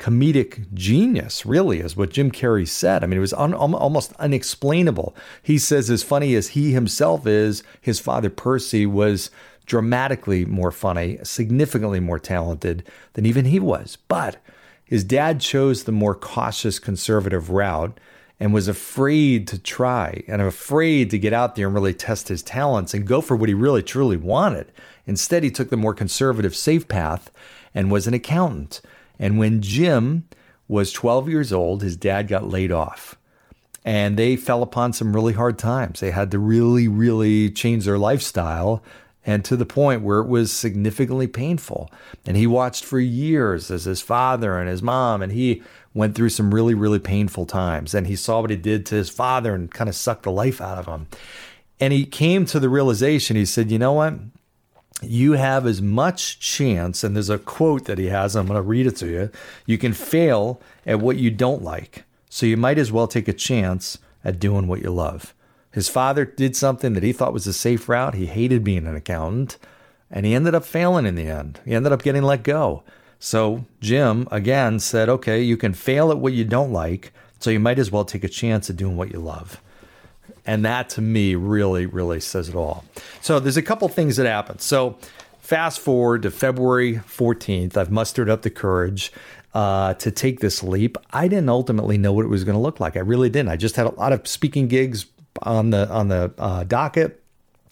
comedic 0.00 0.72
genius, 0.72 1.44
really, 1.44 1.80
is 1.80 1.94
what 1.94 2.10
Jim 2.10 2.30
Carrey 2.30 2.66
said. 2.66 3.04
I 3.04 3.06
mean, 3.06 3.18
it 3.18 3.20
was 3.20 3.34
un, 3.34 3.52
almost 3.52 4.14
unexplainable. 4.14 5.14
He 5.42 5.58
says, 5.58 5.90
as 5.90 6.02
funny 6.02 6.34
as 6.34 6.48
he 6.48 6.72
himself 6.72 7.26
is, 7.26 7.62
his 7.82 8.00
father 8.00 8.30
Percy 8.30 8.86
was 8.86 9.30
dramatically 9.66 10.46
more 10.46 10.72
funny, 10.72 11.18
significantly 11.22 12.00
more 12.00 12.18
talented 12.18 12.82
than 13.12 13.26
even 13.26 13.44
he 13.44 13.60
was. 13.60 13.98
But 14.08 14.38
his 14.84 15.04
dad 15.04 15.38
chose 15.38 15.84
the 15.84 15.92
more 15.92 16.14
cautious 16.14 16.78
conservative 16.78 17.50
route 17.50 18.00
and 18.40 18.54
was 18.54 18.68
afraid 18.68 19.46
to 19.48 19.58
try 19.58 20.24
and 20.26 20.40
afraid 20.40 21.10
to 21.10 21.18
get 21.18 21.34
out 21.34 21.56
there 21.56 21.66
and 21.66 21.74
really 21.74 21.92
test 21.92 22.28
his 22.28 22.42
talents 22.42 22.94
and 22.94 23.06
go 23.06 23.20
for 23.20 23.36
what 23.36 23.50
he 23.50 23.54
really 23.54 23.82
truly 23.82 24.16
wanted. 24.16 24.72
Instead, 25.06 25.44
he 25.44 25.50
took 25.50 25.68
the 25.68 25.76
more 25.76 25.92
conservative, 25.92 26.56
safe 26.56 26.88
path 26.88 27.30
and 27.74 27.90
was 27.90 28.06
an 28.06 28.14
accountant. 28.14 28.80
And 29.20 29.38
when 29.38 29.60
Jim 29.60 30.26
was 30.66 30.92
12 30.92 31.28
years 31.28 31.52
old, 31.52 31.82
his 31.82 31.96
dad 31.96 32.26
got 32.26 32.48
laid 32.48 32.72
off. 32.72 33.16
And 33.84 34.16
they 34.16 34.36
fell 34.36 34.62
upon 34.62 34.92
some 34.92 35.14
really 35.14 35.34
hard 35.34 35.58
times. 35.58 36.00
They 36.00 36.10
had 36.10 36.30
to 36.32 36.38
really, 36.38 36.88
really 36.88 37.50
change 37.50 37.84
their 37.84 37.98
lifestyle 37.98 38.82
and 39.24 39.44
to 39.44 39.56
the 39.56 39.66
point 39.66 40.02
where 40.02 40.20
it 40.20 40.28
was 40.28 40.50
significantly 40.50 41.26
painful. 41.26 41.90
And 42.26 42.36
he 42.36 42.46
watched 42.46 42.84
for 42.84 42.98
years 42.98 43.70
as 43.70 43.84
his 43.84 44.00
father 44.00 44.58
and 44.58 44.68
his 44.68 44.82
mom, 44.82 45.22
and 45.22 45.32
he 45.32 45.62
went 45.92 46.14
through 46.14 46.30
some 46.30 46.54
really, 46.54 46.74
really 46.74 46.98
painful 46.98 47.46
times. 47.46 47.94
And 47.94 48.06
he 48.06 48.16
saw 48.16 48.40
what 48.40 48.50
he 48.50 48.56
did 48.56 48.86
to 48.86 48.94
his 48.94 49.10
father 49.10 49.54
and 49.54 49.70
kind 49.70 49.88
of 49.88 49.94
sucked 49.94 50.22
the 50.22 50.32
life 50.32 50.60
out 50.60 50.78
of 50.78 50.86
him. 50.86 51.06
And 51.78 51.92
he 51.92 52.06
came 52.06 52.46
to 52.46 52.60
the 52.60 52.68
realization, 52.68 53.36
he 53.36 53.44
said, 53.44 53.70
you 53.70 53.78
know 53.78 53.92
what? 53.92 54.14
You 55.02 55.32
have 55.32 55.66
as 55.66 55.80
much 55.80 56.38
chance, 56.40 57.02
and 57.02 57.14
there's 57.14 57.30
a 57.30 57.38
quote 57.38 57.86
that 57.86 57.98
he 57.98 58.06
has, 58.06 58.36
I'm 58.36 58.46
going 58.46 58.56
to 58.56 58.62
read 58.62 58.86
it 58.86 58.96
to 58.96 59.06
you. 59.06 59.30
You 59.66 59.78
can 59.78 59.92
fail 59.92 60.60
at 60.86 61.00
what 61.00 61.16
you 61.16 61.30
don't 61.30 61.62
like, 61.62 62.04
so 62.28 62.46
you 62.46 62.56
might 62.56 62.78
as 62.78 62.92
well 62.92 63.06
take 63.06 63.28
a 63.28 63.32
chance 63.32 63.98
at 64.24 64.38
doing 64.38 64.66
what 64.66 64.82
you 64.82 64.90
love. 64.90 65.34
His 65.72 65.88
father 65.88 66.24
did 66.24 66.56
something 66.56 66.94
that 66.94 67.02
he 67.02 67.12
thought 67.12 67.32
was 67.32 67.46
a 67.46 67.52
safe 67.52 67.88
route. 67.88 68.14
He 68.14 68.26
hated 68.26 68.64
being 68.64 68.86
an 68.86 68.96
accountant, 68.96 69.56
and 70.10 70.26
he 70.26 70.34
ended 70.34 70.54
up 70.54 70.64
failing 70.64 71.06
in 71.06 71.14
the 71.14 71.28
end. 71.28 71.60
He 71.64 71.74
ended 71.74 71.92
up 71.92 72.02
getting 72.02 72.22
let 72.22 72.42
go. 72.42 72.82
So 73.18 73.64
Jim, 73.80 74.26
again, 74.30 74.80
said, 74.80 75.08
okay, 75.08 75.40
you 75.40 75.56
can 75.56 75.72
fail 75.72 76.10
at 76.10 76.18
what 76.18 76.32
you 76.32 76.44
don't 76.44 76.72
like, 76.72 77.12
so 77.38 77.50
you 77.50 77.60
might 77.60 77.78
as 77.78 77.90
well 77.90 78.04
take 78.04 78.24
a 78.24 78.28
chance 78.28 78.68
at 78.68 78.76
doing 78.76 78.96
what 78.96 79.12
you 79.12 79.20
love. 79.20 79.62
And 80.46 80.64
that 80.64 80.88
to 80.90 81.00
me 81.00 81.34
really, 81.34 81.86
really 81.86 82.20
says 82.20 82.48
it 82.48 82.54
all. 82.54 82.84
So 83.20 83.38
there's 83.40 83.56
a 83.56 83.62
couple 83.62 83.88
things 83.88 84.16
that 84.16 84.26
happen. 84.26 84.58
So 84.58 84.98
fast 85.40 85.80
forward 85.80 86.22
to 86.22 86.30
February 86.30 86.96
14th, 86.96 87.76
I've 87.76 87.90
mustered 87.90 88.28
up 88.30 88.42
the 88.42 88.50
courage. 88.50 89.12
uh, 89.54 89.94
to 89.94 90.10
take 90.10 90.40
this 90.40 90.62
leap. 90.62 90.96
I 91.12 91.28
didn't 91.28 91.48
ultimately 91.48 91.98
know 91.98 92.12
what 92.12 92.24
it 92.24 92.28
was 92.28 92.44
going 92.44 92.54
to 92.54 92.60
look 92.60 92.80
like. 92.80 92.96
I 92.96 93.00
really 93.00 93.28
didn't. 93.28 93.50
I 93.50 93.56
just 93.56 93.76
had 93.76 93.86
a 93.86 93.94
lot 93.94 94.12
of 94.12 94.26
speaking 94.26 94.68
gigs 94.68 95.06
on 95.42 95.70
the 95.70 95.88
on 95.90 96.08
the 96.08 96.32
uh, 96.38 96.64
docket, 96.64 97.22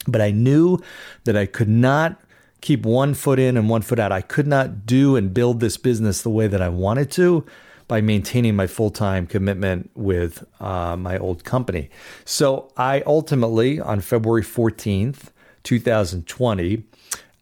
but 0.07 0.21
I 0.21 0.31
knew 0.31 0.79
that 1.23 1.37
I 1.37 1.45
could 1.45 1.69
not 1.69 2.19
keep 2.61 2.85
one 2.85 3.13
foot 3.13 3.39
in 3.39 3.55
and 3.55 3.69
one 3.69 3.81
foot 3.81 3.99
out. 3.99 4.11
I 4.11 4.21
could 4.21 4.47
not 4.47 4.85
do 4.85 5.15
and 5.15 5.33
build 5.33 5.61
this 5.61 5.77
business 5.77 6.21
the 6.21 6.29
way 6.29 6.47
that 6.47 6.61
I 6.61 6.67
wanted 6.69 7.09
to 7.11 7.45
by 7.89 7.99
maintaining 7.99 8.55
my 8.55 8.67
full 8.67 8.91
time 8.91 9.27
commitment 9.27 9.89
with 9.95 10.45
uh, 10.61 10.95
my 10.95 11.17
old 11.17 11.43
company. 11.43 11.89
So 12.23 12.71
I 12.77 13.01
ultimately, 13.05 13.81
on 13.81 13.99
February 13.99 14.43
14th, 14.43 15.31
2020, 15.63 16.83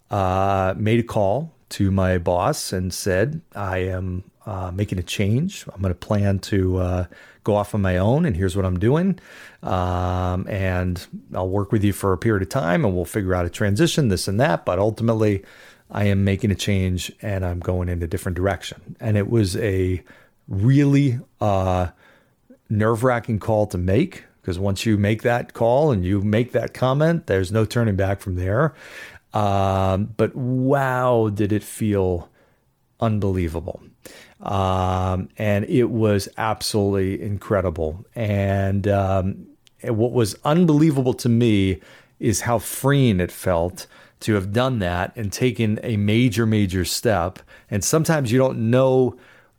uh, 0.10 0.74
made 0.78 1.02
a 1.02 1.04
call 1.04 1.54
to 1.70 1.92
my 1.92 2.18
boss 2.18 2.72
and 2.72 2.94
said, 2.94 3.42
I 3.54 3.80
am 3.80 4.24
uh, 4.46 4.72
making 4.72 4.98
a 4.98 5.04
change. 5.04 5.66
I'm 5.74 5.82
going 5.82 5.94
to 5.94 6.00
plan 6.00 6.40
to 6.40 6.78
uh, 6.78 7.06
go 7.44 7.56
off 7.56 7.76
on 7.76 7.82
my 7.82 7.98
own, 7.98 8.26
and 8.26 8.36
here's 8.36 8.56
what 8.56 8.66
I'm 8.66 8.80
doing. 8.80 9.20
Um, 9.64 10.48
and 10.48 11.06
I'll 11.36 11.50
work 11.50 11.74
with 11.74 11.84
you 11.84 11.92
for 11.92 12.14
a 12.14 12.18
period 12.18 12.42
of 12.42 12.50
time, 12.50 12.86
and 12.86 12.96
we'll 12.96 13.04
figure 13.04 13.36
out 13.36 13.46
a 13.46 13.50
transition, 13.50 14.08
this 14.08 14.30
and 14.30 14.40
that. 14.40 14.64
But 14.64 14.80
ultimately, 14.80 15.44
I 15.92 16.06
am 16.06 16.24
making 16.24 16.52
a 16.52 16.56
change, 16.56 17.12
and 17.22 17.46
I'm 17.46 17.60
going 17.60 17.90
in 17.90 18.02
a 18.02 18.08
different 18.08 18.38
direction. 18.38 18.96
And 19.02 19.18
it 19.18 19.30
was 19.30 19.58
a 19.58 20.02
really 20.48 21.20
uh, 21.42 21.88
nerve 22.70 23.04
wracking 23.04 23.40
call 23.40 23.68
to 23.68 23.78
make 23.78 24.26
because 24.42 24.58
once 24.58 24.86
you 24.86 24.98
make 24.98 25.24
that 25.24 25.54
call 25.54 25.92
and 25.92 26.06
you 26.06 26.22
make 26.22 26.54
that 26.54 26.74
comment, 26.74 27.28
there's 27.28 27.52
no 27.52 27.66
turning 27.66 27.98
back 27.98 28.22
from 28.22 28.36
there. 28.36 28.74
Um, 29.34 30.14
but 30.16 30.34
wow, 30.36 31.30
did 31.30 31.52
it 31.52 31.64
feel 31.64 32.30
unbelievable. 33.00 33.82
Um, 34.42 35.30
and 35.38 35.66
it 35.66 35.90
was 35.90 36.30
absolutely 36.38 37.22
incredible. 37.22 38.06
And 38.16 38.88
um, 38.88 39.48
what 39.84 40.14
was 40.14 40.36
unbelievable 40.46 41.14
to 41.16 41.30
me 41.30 41.82
is 42.20 42.42
how 42.42 42.60
freeing 42.60 43.20
it 43.20 43.32
felt 43.32 43.86
to 44.22 44.34
have 44.34 44.52
done 44.52 44.80
that 44.80 45.12
and 45.16 45.32
taken 45.32 45.80
a 45.84 45.98
major, 45.98 46.46
major 46.46 46.86
step. 46.86 47.40
And 47.70 47.84
sometimes 47.84 48.32
you 48.32 48.38
don't 48.40 48.72
know 48.72 49.18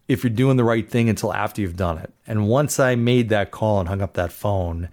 if 0.09 0.25
you're 0.25 0.31
doing 0.31 0.57
the 0.57 0.65
right 0.65 0.89
thing 0.89 1.09
until 1.09 1.33
after 1.33 1.61
you've 1.61 1.77
done 1.77 1.99
it. 1.99 2.13
And 2.27 2.49
once 2.49 2.81
I 2.81 2.95
made 2.95 3.29
that 3.29 3.51
call 3.51 3.79
and 3.79 3.89
hung 3.89 4.01
up 4.01 4.15
that 4.15 4.33
phone, 4.33 4.89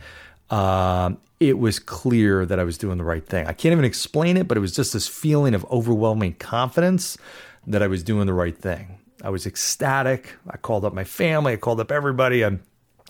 um, 0.50 1.18
it 1.40 1.58
was 1.58 1.80
clear 1.80 2.46
that 2.46 2.60
I 2.60 2.64
was 2.64 2.78
doing 2.78 2.98
the 2.98 3.04
right 3.04 3.26
thing. 3.26 3.48
I 3.48 3.54
can't 3.54 3.72
even 3.72 3.86
explain 3.86 4.38
it, 4.38 4.48
but 4.48 4.58
it 4.58 4.62
was 4.62 4.76
just 4.76 4.94
this 4.94 5.08
feeling 5.08 5.54
of 5.54 5.66
overwhelming 5.72 6.34
confidence 6.36 7.18
that 7.68 7.82
I 7.82 7.88
was 7.88 8.04
doing 8.04 8.28
the 8.28 8.34
right 8.34 8.58
thing. 8.58 9.00
I 9.24 9.30
was 9.30 9.46
ecstatic. 9.46 10.36
I 10.50 10.58
called 10.58 10.86
up 10.86 10.94
my 10.94 11.04
family, 11.04 11.54
I 11.54 11.58
called 11.58 11.80
up 11.80 11.92
everybody. 11.92 12.44
I'm 12.44 12.62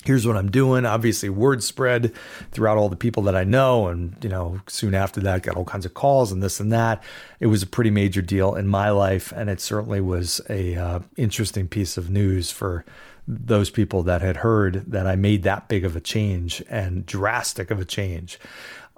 here's 0.06 0.26
what 0.26 0.38
I'm 0.38 0.52
doing. 0.52 0.86
Obviously, 0.86 1.30
word 1.30 1.64
spread 1.64 2.14
throughout 2.52 2.78
all 2.78 2.90
the 2.90 2.96
people 2.96 3.24
that 3.24 3.36
I 3.36 3.44
know. 3.44 3.88
And, 3.88 4.16
you 4.22 4.30
know, 4.30 4.62
soon 4.68 4.94
after 4.94 5.20
that, 5.22 5.44
got 5.44 5.56
all 5.56 5.66
kinds 5.66 5.86
of 5.86 5.94
calls 5.94 6.32
and 6.32 6.42
this 6.42 6.60
and 6.60 6.72
that. 6.72 7.04
It 7.40 7.48
was 7.48 7.64
a 7.64 7.68
pretty 7.68 7.90
major 7.90 8.22
deal 8.22 8.56
in 8.56 8.68
my 8.68 8.90
life. 8.92 9.34
And 9.36 9.50
it 9.50 9.60
certainly 9.60 10.02
was 10.02 10.40
a 10.50 10.76
uh, 10.76 11.00
interesting 11.18 11.68
piece 11.68 11.98
of 11.98 12.10
news 12.10 12.52
for 12.52 12.86
those 13.28 13.72
people 13.72 14.04
that 14.04 14.22
had 14.22 14.38
heard 14.38 14.84
that 14.92 15.08
I 15.08 15.16
made 15.16 15.44
that 15.44 15.68
big 15.68 15.84
of 15.84 15.96
a 15.96 16.00
change 16.02 16.64
and 16.70 17.06
drastic 17.06 17.72
of 17.72 17.80
a 17.80 17.86
change. 17.86 18.40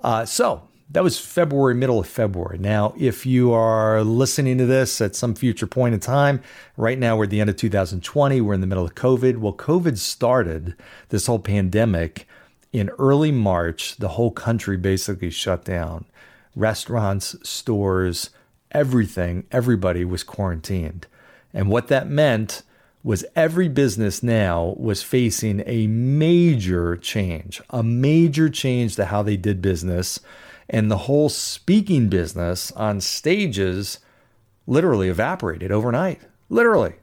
Uh, 0.03 0.25
so 0.25 0.66
that 0.89 1.03
was 1.03 1.19
February, 1.19 1.75
middle 1.75 1.99
of 1.99 2.07
February. 2.07 2.57
Now, 2.57 2.93
if 2.97 3.25
you 3.25 3.51
are 3.51 4.03
listening 4.03 4.57
to 4.57 4.65
this 4.65 5.01
at 5.01 5.15
some 5.15 5.35
future 5.35 5.67
point 5.67 5.93
in 5.93 5.99
time, 5.99 6.41
right 6.77 6.97
now 6.97 7.17
we're 7.17 7.25
at 7.25 7.29
the 7.29 7.41
end 7.41 7.49
of 7.49 7.57
2020, 7.57 8.39
we're 8.39 8.53
in 8.53 8.61
the 8.61 8.67
middle 8.67 8.85
of 8.85 8.95
COVID. 8.95 9.37
Well, 9.37 9.53
COVID 9.53 9.97
started 9.97 10.75
this 11.09 11.25
whole 11.25 11.39
pandemic 11.39 12.27
in 12.71 12.89
early 12.97 13.31
March. 13.31 13.97
The 13.97 14.09
whole 14.09 14.31
country 14.31 14.77
basically 14.77 15.29
shut 15.29 15.65
down. 15.65 16.05
Restaurants, 16.55 17.35
stores, 17.43 18.29
everything, 18.71 19.45
everybody 19.51 20.05
was 20.05 20.23
quarantined. 20.23 21.05
And 21.53 21.69
what 21.69 21.89
that 21.89 22.07
meant 22.07 22.63
was 23.03 23.25
every 23.35 23.67
business 23.67 24.23
now 24.23 24.75
was 24.77 25.03
facing 25.03 25.63
a 25.65 25.87
major 25.87 26.95
change, 26.95 27.61
a 27.69 27.83
major 27.83 28.49
change 28.49 28.95
to 28.95 29.05
how 29.05 29.21
they 29.21 29.37
did 29.37 29.61
business. 29.61 30.19
And 30.69 30.91
the 30.91 30.97
whole 30.99 31.29
speaking 31.29 32.09
business 32.09 32.71
on 32.73 33.01
stages 33.01 33.99
literally 34.65 35.09
evaporated 35.09 35.71
overnight. 35.71 36.21
Literally. 36.49 36.95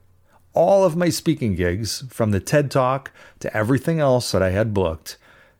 All 0.52 0.84
of 0.84 0.96
my 0.96 1.08
speaking 1.08 1.54
gigs, 1.54 2.04
from 2.10 2.30
the 2.30 2.40
TED 2.40 2.70
Talk 2.70 3.10
to 3.40 3.54
everything 3.56 3.98
else 3.98 4.30
that 4.32 4.42
I 4.42 4.50
had 4.50 4.74
booked, 4.74 5.16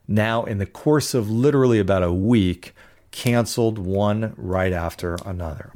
now 0.06 0.44
in 0.44 0.58
the 0.58 0.66
course 0.66 1.14
of 1.14 1.30
literally 1.30 1.80
about 1.80 2.02
a 2.02 2.12
week, 2.12 2.74
canceled 3.10 3.78
one 3.78 4.34
right 4.36 4.72
after 4.72 5.16
another 5.24 5.72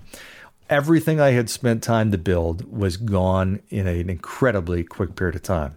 everything 0.68 1.20
I 1.20 1.30
had 1.30 1.48
spent 1.50 1.82
time 1.82 2.10
to 2.12 2.18
build 2.18 2.70
was 2.70 2.96
gone 2.96 3.60
in 3.70 3.86
an 3.86 4.10
incredibly 4.10 4.84
quick 4.84 5.16
period 5.16 5.36
of 5.36 5.42
time. 5.42 5.76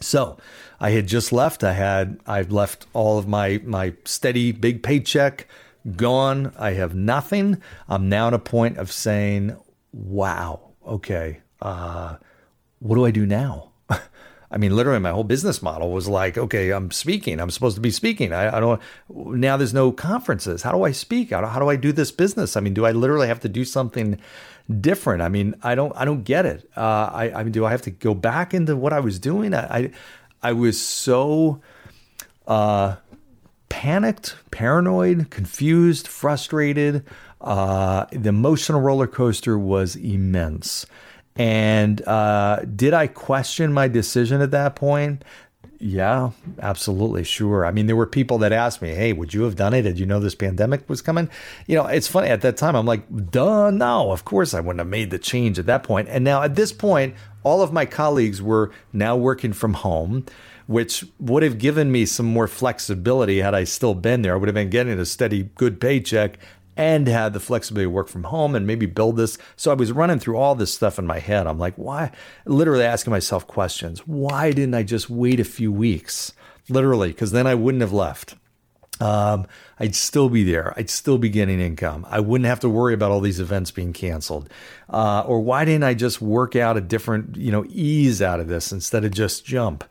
So 0.00 0.38
I 0.80 0.90
had 0.90 1.06
just 1.06 1.32
left. 1.32 1.62
I 1.62 1.74
had 1.74 2.18
I've 2.26 2.50
left 2.50 2.86
all 2.92 3.18
of 3.18 3.28
my 3.28 3.60
my 3.64 3.94
steady 4.04 4.52
big 4.52 4.82
paycheck 4.82 5.46
gone. 5.96 6.52
I 6.58 6.72
have 6.72 6.94
nothing. 6.94 7.60
I'm 7.88 8.08
now 8.08 8.28
at 8.28 8.34
a 8.34 8.38
point 8.38 8.78
of 8.78 8.92
saying, 8.92 9.56
"Wow, 9.92 10.72
okay, 10.86 11.40
uh, 11.60 12.16
what 12.78 12.96
do 12.96 13.04
I 13.04 13.10
do 13.10 13.26
now?" 13.26 13.72
I 14.52 14.58
mean, 14.58 14.76
literally, 14.76 15.00
my 15.00 15.10
whole 15.10 15.24
business 15.24 15.62
model 15.62 15.90
was 15.92 16.08
like, 16.08 16.36
okay, 16.36 16.72
I'm 16.72 16.90
speaking. 16.90 17.40
I'm 17.40 17.50
supposed 17.50 17.74
to 17.76 17.80
be 17.80 17.90
speaking. 17.90 18.34
I, 18.34 18.58
I 18.58 18.60
don't. 18.60 18.82
Now 19.08 19.56
there's 19.56 19.72
no 19.72 19.92
conferences. 19.92 20.62
How 20.62 20.72
do 20.72 20.82
I 20.82 20.92
speak? 20.92 21.30
How 21.30 21.40
do, 21.40 21.46
how 21.46 21.58
do 21.58 21.70
I 21.70 21.76
do 21.76 21.90
this 21.90 22.12
business? 22.12 22.54
I 22.54 22.60
mean, 22.60 22.74
do 22.74 22.84
I 22.84 22.92
literally 22.92 23.28
have 23.28 23.40
to 23.40 23.48
do 23.48 23.64
something 23.64 24.20
different? 24.80 25.22
I 25.22 25.30
mean, 25.30 25.54
I 25.62 25.74
don't. 25.74 25.94
I 25.96 26.04
don't 26.04 26.22
get 26.22 26.44
it. 26.44 26.68
Uh, 26.76 27.08
I, 27.12 27.32
I 27.34 27.44
mean, 27.44 27.52
do 27.52 27.64
I 27.64 27.70
have 27.70 27.82
to 27.82 27.90
go 27.90 28.12
back 28.12 28.52
into 28.52 28.76
what 28.76 28.92
I 28.92 29.00
was 29.00 29.18
doing? 29.18 29.54
I, 29.54 29.78
I, 29.78 29.90
I 30.42 30.52
was 30.52 30.78
so 30.78 31.62
uh, 32.46 32.96
panicked, 33.72 34.36
paranoid, 34.50 35.30
confused, 35.30 36.06
frustrated. 36.06 37.06
Uh, 37.40 38.04
the 38.12 38.28
emotional 38.28 38.82
roller 38.82 39.06
coaster 39.06 39.58
was 39.58 39.96
immense. 39.96 40.84
And 41.36 42.06
uh, 42.06 42.60
did 42.76 42.92
I 42.92 43.06
question 43.06 43.72
my 43.72 43.88
decision 43.88 44.42
at 44.42 44.50
that 44.50 44.76
point? 44.76 45.24
Yeah, 45.78 46.32
absolutely, 46.60 47.24
sure. 47.24 47.64
I 47.64 47.70
mean, 47.70 47.86
there 47.86 47.96
were 47.96 48.06
people 48.06 48.36
that 48.38 48.52
asked 48.52 48.82
me, 48.82 48.90
"Hey, 48.90 49.14
would 49.14 49.32
you 49.32 49.42
have 49.44 49.56
done 49.56 49.72
it? 49.72 49.82
Did 49.82 49.98
you 49.98 50.04
know 50.04 50.20
this 50.20 50.34
pandemic 50.34 50.86
was 50.88 51.00
coming?" 51.00 51.30
You 51.66 51.76
know, 51.76 51.86
it's 51.86 52.06
funny 52.06 52.28
at 52.28 52.42
that 52.42 52.58
time. 52.58 52.76
I'm 52.76 52.86
like, 52.86 53.02
"Duh, 53.30 53.70
no, 53.70 54.12
of 54.12 54.24
course 54.24 54.52
I 54.54 54.60
wouldn't 54.60 54.78
have 54.80 54.86
made 54.86 55.10
the 55.10 55.18
change 55.18 55.58
at 55.58 55.66
that 55.66 55.82
point." 55.82 56.08
And 56.08 56.22
now 56.22 56.42
at 56.42 56.54
this 56.54 56.72
point, 56.72 57.14
all 57.42 57.62
of 57.62 57.72
my 57.72 57.86
colleagues 57.86 58.40
were 58.40 58.70
now 58.92 59.16
working 59.16 59.52
from 59.52 59.72
home, 59.72 60.26
which 60.66 61.04
would 61.18 61.42
have 61.42 61.58
given 61.58 61.90
me 61.92 62.06
some 62.06 62.26
more 62.26 62.48
flexibility 62.48 63.38
had 63.38 63.54
I 63.54 63.64
still 63.64 63.94
been 63.94 64.22
there. 64.22 64.34
I 64.34 64.36
would 64.36 64.48
have 64.48 64.54
been 64.54 64.70
getting 64.70 64.98
a 64.98 65.06
steady, 65.06 65.50
good 65.54 65.80
paycheck 65.80 66.38
and 66.76 67.06
had 67.06 67.32
the 67.32 67.40
flexibility 67.40 67.86
to 67.86 67.90
work 67.90 68.08
from 68.08 68.24
home 68.24 68.54
and 68.54 68.66
maybe 68.66 68.86
build 68.86 69.16
this. 69.16 69.36
So 69.56 69.70
I 69.70 69.74
was 69.74 69.92
running 69.92 70.18
through 70.18 70.36
all 70.36 70.54
this 70.54 70.72
stuff 70.72 70.98
in 70.98 71.06
my 71.06 71.18
head. 71.18 71.46
I'm 71.46 71.58
like, 71.58 71.74
why? 71.76 72.12
Literally 72.46 72.84
asking 72.84 73.10
myself 73.10 73.46
questions. 73.46 74.06
Why 74.06 74.52
didn't 74.52 74.74
I 74.74 74.82
just 74.82 75.10
wait 75.10 75.40
a 75.40 75.44
few 75.44 75.70
weeks? 75.70 76.32
Literally, 76.68 77.08
because 77.08 77.32
then 77.32 77.46
I 77.46 77.54
wouldn't 77.54 77.82
have 77.82 77.92
left. 77.92 78.36
Um, 79.00 79.46
I'd 79.80 79.96
still 79.96 80.28
be 80.28 80.44
there. 80.44 80.72
I'd 80.76 80.88
still 80.88 81.18
be 81.18 81.28
getting 81.28 81.60
income. 81.60 82.06
I 82.08 82.20
wouldn't 82.20 82.46
have 82.46 82.60
to 82.60 82.68
worry 82.68 82.94
about 82.94 83.10
all 83.10 83.20
these 83.20 83.40
events 83.40 83.72
being 83.72 83.92
canceled. 83.92 84.48
Uh, 84.88 85.24
or 85.26 85.40
why 85.40 85.64
didn't 85.64 85.82
I 85.82 85.94
just 85.94 86.22
work 86.22 86.54
out 86.54 86.76
a 86.76 86.80
different, 86.80 87.36
you 87.36 87.50
know, 87.50 87.64
ease 87.68 88.22
out 88.22 88.38
of 88.38 88.46
this 88.46 88.70
instead 88.70 89.04
of 89.04 89.10
just 89.10 89.44
jump? 89.44 89.82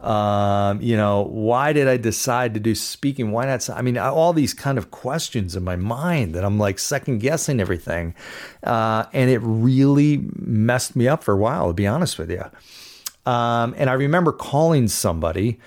Um, 0.00 0.80
you 0.82 0.96
know, 0.96 1.22
why 1.22 1.72
did 1.72 1.88
I 1.88 1.96
decide 1.96 2.54
to 2.54 2.60
do 2.60 2.74
speaking? 2.74 3.32
Why 3.32 3.46
not? 3.46 3.68
I 3.70 3.80
mean, 3.82 3.96
all 3.96 4.32
these 4.32 4.52
kind 4.52 4.76
of 4.76 4.90
questions 4.90 5.56
in 5.56 5.64
my 5.64 5.76
mind 5.76 6.34
that 6.34 6.44
I'm 6.44 6.58
like 6.58 6.78
second 6.78 7.18
guessing 7.18 7.60
everything. 7.60 8.14
Uh, 8.62 9.04
and 9.12 9.30
it 9.30 9.38
really 9.38 10.28
messed 10.36 10.96
me 10.96 11.08
up 11.08 11.24
for 11.24 11.32
a 11.32 11.38
while, 11.38 11.68
to 11.68 11.74
be 11.74 11.86
honest 11.86 12.18
with 12.18 12.30
you. 12.30 12.44
Um, 13.24 13.74
and 13.76 13.88
I 13.88 13.94
remember 13.94 14.32
calling 14.32 14.86
somebody 14.86 15.58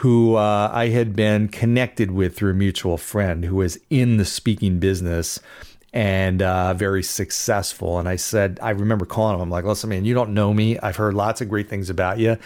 who 0.00 0.34
uh, 0.34 0.70
I 0.72 0.88
had 0.88 1.16
been 1.16 1.48
connected 1.48 2.10
with 2.10 2.36
through 2.36 2.50
a 2.50 2.54
mutual 2.54 2.98
friend 2.98 3.46
who 3.46 3.56
was 3.56 3.78
in 3.88 4.18
the 4.18 4.26
speaking 4.26 4.78
business 4.78 5.40
and 5.92 6.42
uh, 6.42 6.74
very 6.74 7.02
successful. 7.02 7.98
And 7.98 8.08
I 8.08 8.16
said, 8.16 8.58
I 8.62 8.70
remember 8.70 9.06
calling 9.06 9.34
him. 9.36 9.40
I'm 9.40 9.50
like, 9.50 9.64
listen, 9.64 9.90
man, 9.90 10.04
you 10.04 10.14
don't 10.14 10.34
know 10.34 10.52
me. 10.52 10.78
I've 10.78 10.96
heard 10.96 11.14
lots 11.14 11.40
of 11.40 11.48
great 11.48 11.68
things 11.68 11.90
about 11.90 12.18
you. 12.18 12.36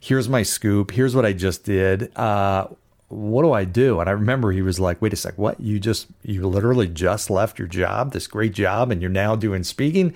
Here's 0.00 0.28
my 0.28 0.42
scoop. 0.42 0.90
Here's 0.90 1.14
what 1.14 1.24
I 1.24 1.32
just 1.32 1.64
did. 1.64 2.16
Uh, 2.16 2.68
what 3.08 3.42
do 3.42 3.52
I 3.52 3.64
do? 3.64 4.00
And 4.00 4.08
I 4.08 4.12
remember 4.12 4.50
he 4.50 4.62
was 4.62 4.80
like, 4.80 5.00
wait 5.00 5.12
a 5.12 5.16
sec, 5.16 5.38
what? 5.38 5.60
You 5.60 5.78
just, 5.78 6.08
you 6.22 6.46
literally 6.48 6.88
just 6.88 7.30
left 7.30 7.56
your 7.56 7.68
job, 7.68 8.12
this 8.12 8.26
great 8.26 8.52
job, 8.52 8.90
and 8.90 9.00
you're 9.00 9.10
now 9.10 9.36
doing 9.36 9.62
speaking? 9.62 10.12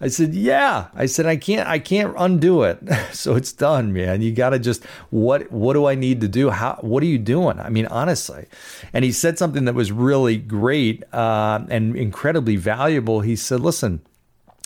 I 0.00 0.08
said, 0.08 0.34
yeah. 0.34 0.88
I 0.92 1.06
said, 1.06 1.24
I 1.24 1.36
can't, 1.36 1.68
I 1.68 1.78
can't 1.78 2.14
undo 2.18 2.64
it. 2.64 2.80
so 3.12 3.36
it's 3.36 3.52
done, 3.52 3.92
man. 3.92 4.22
You 4.22 4.32
got 4.32 4.50
to 4.50 4.58
just, 4.58 4.84
what, 5.10 5.52
what 5.52 5.74
do 5.74 5.86
I 5.86 5.94
need 5.94 6.20
to 6.22 6.28
do? 6.28 6.50
How, 6.50 6.78
what 6.80 7.04
are 7.04 7.06
you 7.06 7.18
doing? 7.18 7.60
I 7.60 7.68
mean, 7.68 7.86
honestly. 7.86 8.46
And 8.92 9.04
he 9.04 9.12
said 9.12 9.38
something 9.38 9.64
that 9.66 9.76
was 9.76 9.92
really 9.92 10.36
great 10.36 11.04
uh, 11.14 11.64
and 11.68 11.94
incredibly 11.96 12.56
valuable. 12.56 13.20
He 13.20 13.36
said, 13.36 13.60
listen, 13.60 14.00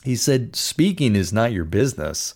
he 0.03 0.17
said, 0.17 0.57
speaking 0.57 1.15
is 1.15 1.31
not 1.31 1.53
your 1.53 1.67
business. 1.67 2.33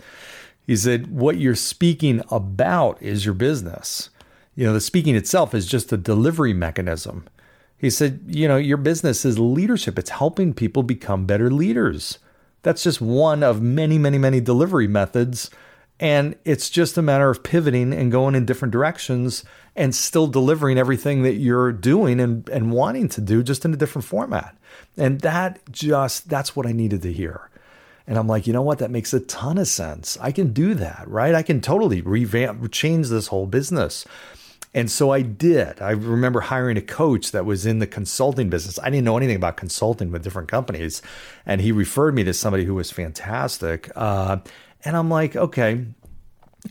He 0.66 0.76
said, 0.76 1.11
what 1.11 1.38
you're 1.38 1.55
speaking 1.55 2.22
about 2.31 3.03
is 3.03 3.24
your 3.24 3.35
business 3.35 4.11
you 4.54 4.66
know, 4.66 4.72
the 4.72 4.80
speaking 4.80 5.14
itself 5.14 5.54
is 5.54 5.66
just 5.66 5.92
a 5.92 5.96
delivery 5.96 6.52
mechanism. 6.52 7.26
He 7.76 7.88
said, 7.88 8.20
you 8.26 8.46
know, 8.46 8.56
your 8.56 8.76
business 8.76 9.24
is 9.24 9.38
leadership. 9.38 9.98
It's 9.98 10.10
helping 10.10 10.52
people 10.52 10.82
become 10.82 11.24
better 11.24 11.50
leaders. 11.50 12.18
That's 12.62 12.82
just 12.82 13.00
one 13.00 13.42
of 13.42 13.62
many, 13.62 13.96
many, 13.96 14.18
many 14.18 14.40
delivery 14.40 14.86
methods. 14.86 15.50
And 15.98 16.36
it's 16.44 16.68
just 16.70 16.98
a 16.98 17.02
matter 17.02 17.30
of 17.30 17.42
pivoting 17.42 17.92
and 17.92 18.12
going 18.12 18.34
in 18.34 18.44
different 18.44 18.72
directions 18.72 19.44
and 19.76 19.94
still 19.94 20.26
delivering 20.26 20.78
everything 20.78 21.22
that 21.22 21.34
you're 21.34 21.72
doing 21.72 22.20
and, 22.20 22.48
and 22.48 22.72
wanting 22.72 23.08
to 23.10 23.20
do 23.20 23.42
just 23.42 23.64
in 23.64 23.72
a 23.72 23.76
different 23.76 24.04
format. 24.04 24.56
And 24.96 25.20
that 25.20 25.60
just, 25.70 26.28
that's 26.28 26.56
what 26.56 26.66
I 26.66 26.72
needed 26.72 27.02
to 27.02 27.12
hear. 27.12 27.50
And 28.06 28.18
I'm 28.18 28.26
like, 28.26 28.46
you 28.46 28.52
know 28.52 28.62
what? 28.62 28.78
That 28.78 28.90
makes 28.90 29.12
a 29.14 29.20
ton 29.20 29.56
of 29.56 29.68
sense. 29.68 30.18
I 30.20 30.32
can 30.32 30.52
do 30.52 30.74
that, 30.74 31.04
right? 31.06 31.34
I 31.34 31.42
can 31.42 31.60
totally 31.60 32.00
revamp, 32.00 32.72
change 32.72 33.08
this 33.08 33.28
whole 33.28 33.46
business. 33.46 34.04
And 34.72 34.90
so 34.90 35.11
I 35.11 35.22
did. 35.22 35.83
I 35.83 35.90
remember 35.90 36.40
hiring 36.40 36.76
a 36.76 36.83
coach 36.83 37.33
that 37.33 37.44
was 37.44 37.66
in 37.66 37.80
the 37.80 37.87
consulting 37.87 38.50
business. 38.50 38.78
I 38.78 38.90
didn't 38.90 39.04
know 39.04 39.16
anything 39.16 39.37
about 39.37 39.56
consulting 39.56 40.12
with 40.12 40.22
different 40.22 40.48
companies. 40.48 41.02
And 41.44 41.61
he 41.61 41.72
referred 41.72 42.14
me 42.14 42.22
to 42.24 42.33
somebody 42.33 42.64
who 42.64 42.74
was 42.74 42.90
fantastic. 42.90 43.90
Uh, 43.96 44.38
and 44.85 44.96
I'm 44.96 45.11
like, 45.11 45.35
okay, 45.35 45.87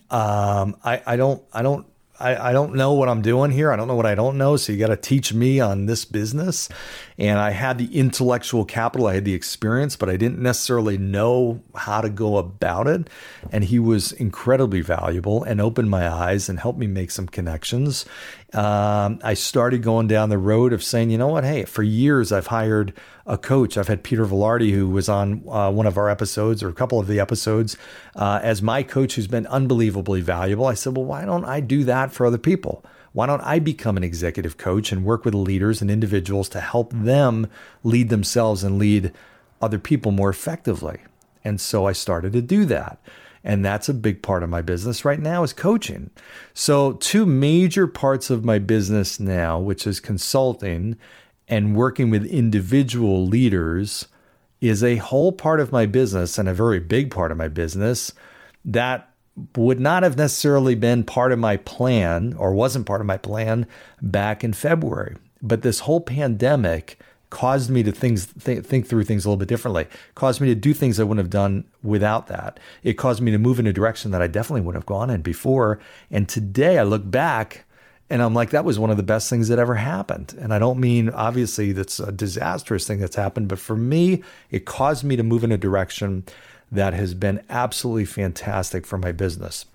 um, 0.10 0.78
I, 0.84 1.02
I 1.06 1.16
don't, 1.18 1.44
I 1.52 1.62
don't 1.62 1.86
I, 2.20 2.50
I 2.50 2.54
don't 2.54 2.76
know 2.76 2.94
what 2.94 3.10
I'm 3.10 3.22
doing 3.22 3.52
here. 3.52 3.72
I 3.72 3.76
don't 3.76 3.88
know 3.88 3.96
what 3.96 4.06
I 4.06 4.16
don't 4.16 4.38
know. 4.38 4.58
So 4.58 4.74
you 4.74 4.80
got 4.80 4.88
to 4.88 4.98
teach 4.98 5.34
me 5.34 5.60
on 5.60 5.86
this 5.86 6.06
business. 6.06 6.70
And 7.18 7.40
I 7.40 7.52
had 7.52 7.78
the 7.78 7.98
intellectual 7.98 8.66
capital, 8.66 9.08
I 9.08 9.16
had 9.16 9.26
the 9.26 9.34
experience, 9.34 9.96
but 9.96 10.10
I 10.10 10.18
didn't 10.18 10.40
necessarily 10.40 10.98
know 10.98 11.62
how 11.76 12.02
to 12.02 12.10
go 12.10 12.38
about 12.38 12.88
it. 12.88 13.10
And 13.52 13.64
he 13.64 13.80
was 13.80 14.12
incredibly 14.12 14.82
valuable 14.82 15.44
and 15.44 15.62
opened 15.62 15.90
my 15.90 16.08
eyes 16.10 16.50
and 16.50 16.60
helped 16.60 16.80
me 16.80 16.88
make 16.88 17.12
some 17.12 17.28
connections. 17.28 18.06
Um, 18.54 19.20
I 19.24 19.36
started 19.36 19.84
going 19.84 20.08
down 20.08 20.30
the 20.30 20.38
road 20.40 20.74
of 20.74 20.84
saying, 20.84 21.12
you 21.12 21.20
know 21.20 21.28
what? 21.28 21.44
Hey, 21.44 21.66
for 21.66 21.84
years 21.84 22.32
I've 22.32 22.48
hired 22.48 22.94
a 23.28 23.38
coach. 23.38 23.78
I've 23.78 23.88
had 23.88 24.04
Peter 24.04 24.26
Velarde, 24.26 24.72
who 24.72 24.90
was 24.90 25.08
on 25.08 25.44
uh, 25.48 25.72
one 25.72 25.86
of 25.86 25.98
our 25.98 26.10
episodes 26.10 26.64
or 26.64 26.70
a 26.70 26.74
couple 26.74 27.00
of 27.00 27.06
the 27.06 27.20
episodes, 27.20 27.78
uh, 28.16 28.40
as 28.42 28.62
my 28.62 28.82
coach, 28.82 29.16
who's 29.16 29.28
been 29.28 29.46
unbelievably 29.48 30.22
valuable. 30.22 30.66
I 30.66 30.74
said, 30.74 30.98
well, 30.98 31.06
why 31.06 31.26
don't 31.26 31.46
I 31.46 31.60
do 31.60 31.84
that 31.84 32.12
for 32.12 32.26
other 32.26 32.40
people? 32.40 32.84
Why 33.14 33.28
don't 33.28 33.42
I 33.42 33.60
become 33.60 33.98
an 33.98 34.04
executive 34.04 34.58
coach 34.58 34.92
and 34.92 35.06
work 35.06 35.26
with 35.26 35.36
leaders 35.36 35.82
and 35.82 35.92
individuals 35.92 36.50
to 36.50 36.60
help 36.60 36.92
them 36.92 37.48
lead 37.84 38.10
themselves 38.10 38.64
and 38.64 38.80
lead 38.80 39.12
other 39.62 39.80
people 39.80 40.12
more 40.12 40.30
effectively? 40.30 41.00
And 41.44 41.62
so 41.62 41.86
I 41.86 41.92
started 41.92 42.34
to 42.34 42.42
do 42.42 42.66
that. 42.66 43.00
And 43.50 43.66
that's 43.66 43.90
a 43.90 43.96
big 43.96 44.22
part 44.22 44.44
of 44.44 44.50
my 44.52 44.62
business 44.62 45.04
right 45.04 45.20
now 45.20 45.42
is 45.42 45.54
coaching. 45.54 46.12
So 46.54 46.94
two 46.94 47.26
major 47.26 47.88
parts 47.88 48.30
of 48.30 48.46
my 48.46 48.60
business 48.60 49.20
now, 49.20 49.58
which 49.58 49.88
is 49.88 50.00
consulting 50.00 50.98
and 51.48 51.76
working 51.76 52.12
with 52.12 52.28
individual 52.28 53.26
leaders 53.26 54.08
is 54.62 54.84
a 54.84 54.98
whole 54.98 55.32
part 55.32 55.60
of 55.60 55.72
my 55.72 55.88
business 55.88 56.38
and 56.38 56.48
a 56.48 56.54
very 56.54 56.80
big 56.80 57.10
part 57.10 57.32
of 57.32 57.40
my 57.40 57.48
business 57.48 58.14
that 58.66 59.10
would 59.58 59.80
not 59.80 60.04
have 60.04 60.16
necessarily 60.16 60.76
been 60.76 61.04
part 61.04 61.32
of 61.32 61.40
my 61.40 61.58
plan 61.58 62.36
or 62.38 62.54
wasn't 62.54 62.86
part 62.86 63.02
of 63.02 63.08
my 63.08 63.18
plan 63.18 63.66
back 64.00 64.44
in 64.44 64.54
February. 64.54 65.16
But 65.42 65.64
this 65.64 65.80
whole 65.80 66.02
pandemic 66.02 67.00
caused 67.30 67.70
me 67.70 67.84
to 67.84 67.92
things 67.92 68.28
th- 68.28 68.65
think 68.65 68.88
through 68.88 69.04
things 69.04 69.26
a 69.26 69.30
little 69.30 69.38
bit 69.38 69.48
differently. 69.48 69.88
Caused 70.15 70.42
me 70.42 70.48
to 70.48 70.56
do 70.56 70.74
things 70.74 71.00
I 71.00 71.04
wouldn't 71.04 71.24
have 71.24 71.30
done 71.30 71.65
without 71.84 72.28
that. 72.28 72.60
It 72.84 72.94
caused 72.94 73.22
me 73.22 73.32
to 73.32 73.38
move 73.38 73.60
in 73.60 73.68
a 73.68 73.74
direction 73.74 74.12
that 74.12 74.22
I 74.22 74.28
definitely 74.28 74.62
wouldn't 74.62 74.82
have 74.82 74.88
gone 74.88 75.10
in 75.10 75.22
before. 75.22 75.80
And 76.10 76.28
today 76.28 76.80
I 76.80 76.84
look 76.84 77.10
back 77.10 77.65
and 78.10 78.24
I'm 78.24 78.34
like, 78.34 78.50
that 78.50 78.65
was 78.65 78.80
one 78.80 78.89
of 78.89 78.98
the 78.98 79.04
best 79.04 79.30
things 79.30 79.48
that 79.50 79.60
ever 79.60 79.76
happened. 79.76 80.36
And 80.39 80.54
I 80.54 80.60
don't 80.60 80.80
mean 80.80 81.10
obviously 81.10 81.72
that's 81.72 82.00
a 82.00 82.12
disastrous 82.12 82.88
thing 82.88 83.00
that's 83.00 83.15
happened, 83.15 83.48
but 83.48 83.60
for 83.60 83.76
me, 83.76 84.24
it 84.50 84.65
caused 84.65 85.04
me 85.04 85.15
to 85.15 85.24
move 85.24 85.44
in 85.44 85.52
a 85.52 85.58
direction 85.58 86.24
that 86.72 86.94
has 86.94 87.13
been 87.13 87.44
absolutely 87.50 88.06
fantastic 88.06 88.86
for 88.86 88.98
my 88.98 89.12
business. 89.12 89.65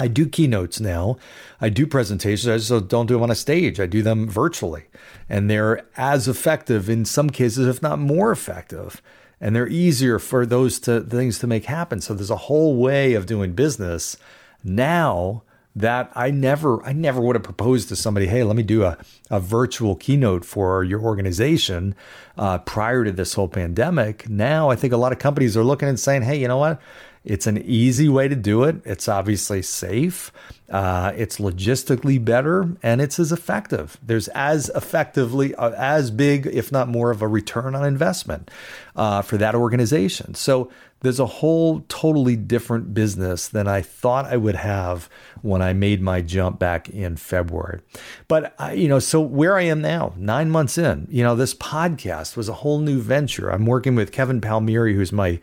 I 0.00 0.08
do 0.08 0.26
keynotes 0.26 0.80
now. 0.80 1.18
I 1.60 1.68
do 1.68 1.86
presentations. 1.86 2.48
I 2.48 2.56
just 2.56 2.88
don't 2.88 3.06
do 3.06 3.14
them 3.14 3.22
on 3.22 3.30
a 3.30 3.34
stage. 3.34 3.78
I 3.78 3.86
do 3.86 4.02
them 4.02 4.28
virtually. 4.28 4.84
And 5.28 5.50
they're 5.50 5.86
as 5.96 6.26
effective 6.26 6.88
in 6.88 7.04
some 7.04 7.28
cases, 7.28 7.68
if 7.68 7.82
not 7.82 7.98
more 7.98 8.32
effective. 8.32 9.02
And 9.40 9.54
they're 9.54 9.68
easier 9.68 10.18
for 10.18 10.46
those 10.46 10.80
to, 10.80 11.02
things 11.02 11.38
to 11.40 11.46
make 11.46 11.66
happen. 11.66 12.00
So 12.00 12.14
there's 12.14 12.30
a 12.30 12.36
whole 12.36 12.76
way 12.76 13.14
of 13.14 13.26
doing 13.26 13.52
business 13.52 14.16
now 14.64 15.42
that 15.76 16.10
I 16.16 16.30
never 16.30 16.82
I 16.84 16.92
never 16.92 17.20
would 17.20 17.36
have 17.36 17.44
proposed 17.44 17.88
to 17.90 17.96
somebody, 17.96 18.26
hey, 18.26 18.42
let 18.42 18.56
me 18.56 18.64
do 18.64 18.82
a, 18.82 18.98
a 19.30 19.38
virtual 19.38 19.94
keynote 19.94 20.44
for 20.44 20.82
your 20.82 21.00
organization 21.00 21.94
uh, 22.36 22.58
prior 22.58 23.04
to 23.04 23.12
this 23.12 23.34
whole 23.34 23.48
pandemic. 23.48 24.28
Now 24.28 24.68
I 24.70 24.76
think 24.76 24.92
a 24.92 24.96
lot 24.96 25.12
of 25.12 25.20
companies 25.20 25.56
are 25.56 25.64
looking 25.64 25.88
and 25.88 26.00
saying, 26.00 26.22
hey, 26.22 26.40
you 26.40 26.48
know 26.48 26.58
what? 26.58 26.80
It's 27.24 27.46
an 27.46 27.58
easy 27.58 28.08
way 28.08 28.28
to 28.28 28.36
do 28.36 28.64
it. 28.64 28.76
It's 28.84 29.06
obviously 29.08 29.60
safe. 29.60 30.32
Uh, 30.70 31.12
it's 31.16 31.38
logistically 31.38 32.24
better, 32.24 32.76
and 32.82 33.00
it's 33.00 33.18
as 33.18 33.30
effective. 33.30 33.98
There's 34.02 34.28
as 34.28 34.70
effectively, 34.74 35.54
uh, 35.56 35.70
as 35.70 36.10
big, 36.10 36.46
if 36.46 36.72
not 36.72 36.88
more, 36.88 37.10
of 37.10 37.20
a 37.20 37.28
return 37.28 37.74
on 37.74 37.84
investment 37.84 38.50
uh, 38.96 39.20
for 39.20 39.36
that 39.36 39.54
organization. 39.54 40.34
So 40.34 40.70
there's 41.00 41.20
a 41.20 41.26
whole 41.26 41.84
totally 41.88 42.36
different 42.36 42.94
business 42.94 43.48
than 43.48 43.66
I 43.66 43.82
thought 43.82 44.26
I 44.26 44.36
would 44.36 44.54
have 44.54 45.08
when 45.42 45.60
I 45.60 45.72
made 45.72 46.00
my 46.00 46.22
jump 46.22 46.58
back 46.58 46.88
in 46.88 47.16
February. 47.16 47.80
But, 48.28 48.54
I, 48.58 48.74
you 48.74 48.88
know, 48.88 48.98
so 48.98 49.20
where 49.20 49.56
I 49.56 49.62
am 49.62 49.80
now, 49.80 50.14
nine 50.16 50.50
months 50.50 50.78
in, 50.78 51.06
you 51.10 51.22
know, 51.22 51.34
this 51.34 51.54
podcast 51.54 52.36
was 52.36 52.48
a 52.48 52.54
whole 52.54 52.78
new 52.78 53.00
venture. 53.00 53.50
I'm 53.50 53.66
working 53.66 53.94
with 53.94 54.12
Kevin 54.12 54.40
Palmieri, 54.40 54.94
who's 54.94 55.12
my 55.12 55.40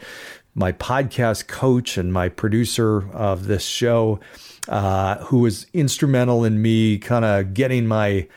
my 0.58 0.72
podcast 0.72 1.48
coach 1.48 1.98
and 1.98 2.12
my 2.12 2.30
producer 2.30 3.08
of 3.13 3.46
this 3.46 3.63
show, 3.63 4.20
uh, 4.67 5.17
who 5.26 5.39
was 5.39 5.67
instrumental 5.72 6.43
in 6.43 6.62
me 6.62 6.98
kind 6.98 7.24
of 7.24 7.54
getting 7.54 7.86
my 7.86 8.28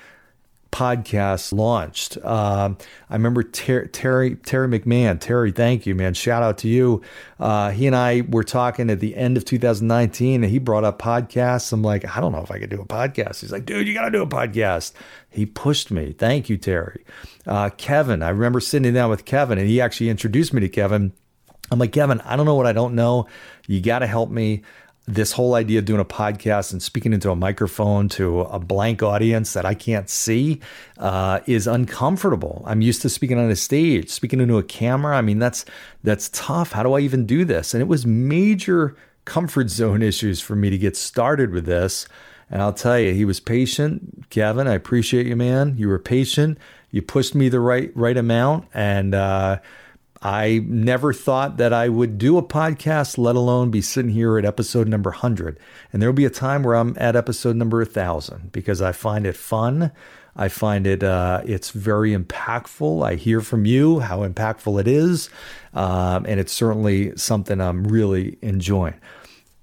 podcast 0.71 1.51
launched. 1.53 2.19
Uh, 2.23 2.75
I 3.09 3.15
remember 3.15 3.43
Ter- 3.43 3.87
Terry 3.87 4.37
Terry 4.37 4.69
McMahon. 4.69 5.19
Terry, 5.19 5.51
thank 5.51 5.87
you, 5.87 5.95
man. 5.95 6.13
Shout 6.13 6.43
out 6.43 6.59
to 6.59 6.69
you. 6.69 7.01
Uh, 7.39 7.71
he 7.71 7.87
and 7.87 7.97
I 7.97 8.21
were 8.29 8.45
talking 8.45 8.91
at 8.91 9.01
the 9.01 9.17
end 9.17 9.39
of 9.39 9.47
2019, 9.47 10.45
and 10.45 10.51
he 10.51 10.59
brought 10.59 10.85
up 10.85 11.01
podcasts. 11.01 11.73
I'm 11.73 11.83
like, 11.83 12.05
I 12.17 12.21
don't 12.21 12.33
know 12.33 12.43
if 12.43 12.51
I 12.51 12.59
could 12.59 12.71
do 12.71 12.83
a 12.83 12.87
podcast. 12.87 13.41
He's 13.41 13.51
like, 13.51 13.65
dude, 13.65 13.89
you 13.89 13.95
got 13.95 14.05
to 14.05 14.11
do 14.11 14.23
a 14.23 14.27
podcast. 14.27 14.93
He 15.31 15.47
pushed 15.47 15.91
me. 15.91 16.13
Thank 16.13 16.51
you, 16.51 16.59
Terry. 16.59 17.03
Uh, 17.47 17.71
Kevin, 17.71 18.23
I 18.23 18.29
remember 18.29 18.61
sitting 18.61 18.93
down 18.93 19.09
with 19.09 19.25
Kevin, 19.25 19.59
and 19.59 19.67
he 19.67 19.81
actually 19.81 20.11
introduced 20.11 20.53
me 20.53 20.61
to 20.61 20.69
Kevin. 20.69 21.13
I'm 21.71 21.79
like, 21.79 21.93
Kevin, 21.93 22.21
I 22.23 22.37
don't 22.37 22.47
know 22.47 22.55
what 22.55 22.67
I 22.67 22.73
don't 22.73 22.95
know. 22.95 23.27
You 23.67 23.81
got 23.81 24.01
to 24.01 24.07
help 24.07 24.31
me 24.31 24.63
this 25.15 25.33
whole 25.33 25.55
idea 25.55 25.79
of 25.79 25.85
doing 25.85 26.01
a 26.01 26.05
podcast 26.05 26.73
and 26.73 26.83
speaking 26.83 27.13
into 27.13 27.31
a 27.31 27.37
microphone 27.37 28.09
to 28.09 28.43
a 28.43 28.59
blank 28.59 29.03
audience 29.03 29.55
that 29.55 29.65
I 29.65 29.75
can't 29.75 30.09
see 30.09 30.61
uh, 30.99 31.41
is 31.47 31.67
uncomfortable. 31.67 32.63
I'm 32.67 32.81
used 32.81 33.03
to 33.03 33.09
speaking 33.09 33.39
on 33.39 33.51
a 33.51 33.57
stage, 33.57 34.11
speaking 34.11 34.41
into 34.41 34.59
a 34.59 34.63
camera. 34.63 35.17
I 35.17 35.23
mean, 35.23 35.39
that's 35.39 35.65
that's 36.05 36.29
tough. 36.31 36.73
How 36.73 36.83
do 36.83 36.93
I 36.95 37.01
even 37.01 37.27
do 37.27 37.45
this? 37.45 37.75
And 37.75 37.81
it 37.81 37.87
was 37.87 38.07
major 38.07 38.97
comfort 39.25 39.71
zone 39.71 40.03
issues 40.11 40.41
for 40.41 40.55
me 40.55 40.71
to 40.71 40.79
get 40.79 40.97
started 40.97 41.51
with 41.51 41.67
this. 41.67 42.07
And 42.51 42.61
I'll 42.61 42.73
tell 42.73 42.99
you, 42.99 43.13
he 43.13 43.25
was 43.25 43.39
patient, 43.39 44.29
Kevin. 44.31 44.67
I 44.67 44.75
appreciate 44.75 45.27
you, 45.27 45.37
man. 45.37 45.77
You 45.77 45.89
were 45.89 46.01
patient. 46.01 46.59
You 46.91 47.01
pushed 47.01 47.35
me 47.35 47.49
the 47.49 47.61
right 47.61 47.93
right 47.95 48.17
amount, 48.17 48.67
and 48.75 49.15
uh, 49.15 49.61
I 50.23 50.63
never 50.67 51.15
thought 51.15 51.57
that 51.57 51.73
I 51.73 51.89
would 51.89 52.19
do 52.19 52.37
a 52.37 52.43
podcast, 52.43 53.17
let 53.17 53.37
alone 53.37 53.71
be 53.71 53.81
sitting 53.81 54.11
here 54.11 54.37
at 54.39 54.45
episode 54.45 54.87
number 54.87 55.11
100. 55.11 55.59
And 55.93 56.03
there'll 56.03 56.15
be 56.15 56.27
a 56.27 56.31
time 56.31 56.63
where 56.63 56.75
I'm 56.75 56.95
at 56.99 57.17
episode 57.17 57.57
number 57.57 57.79
1000 57.79 58.53
because 58.53 58.83
I 58.83 58.93
find 58.93 59.27
it 59.27 59.37
fun. 59.37 59.93
I 60.37 60.49
find 60.49 60.87
it 60.87 61.03
uh, 61.03 61.43
it's 61.45 61.71
very 61.71 62.15
impactful. 62.17 63.05
I 63.05 63.15
hear 63.17 63.41
from 63.41 63.65
you 63.65 64.01
how 64.01 64.27
impactful 64.27 64.81
it 64.81 64.87
is, 64.87 65.29
um, 65.75 66.25
and 66.27 66.39
it's 66.39 66.53
certainly 66.53 67.17
something 67.17 67.61
I'm 67.61 67.85
really 67.85 68.39
enjoying. 68.41 68.95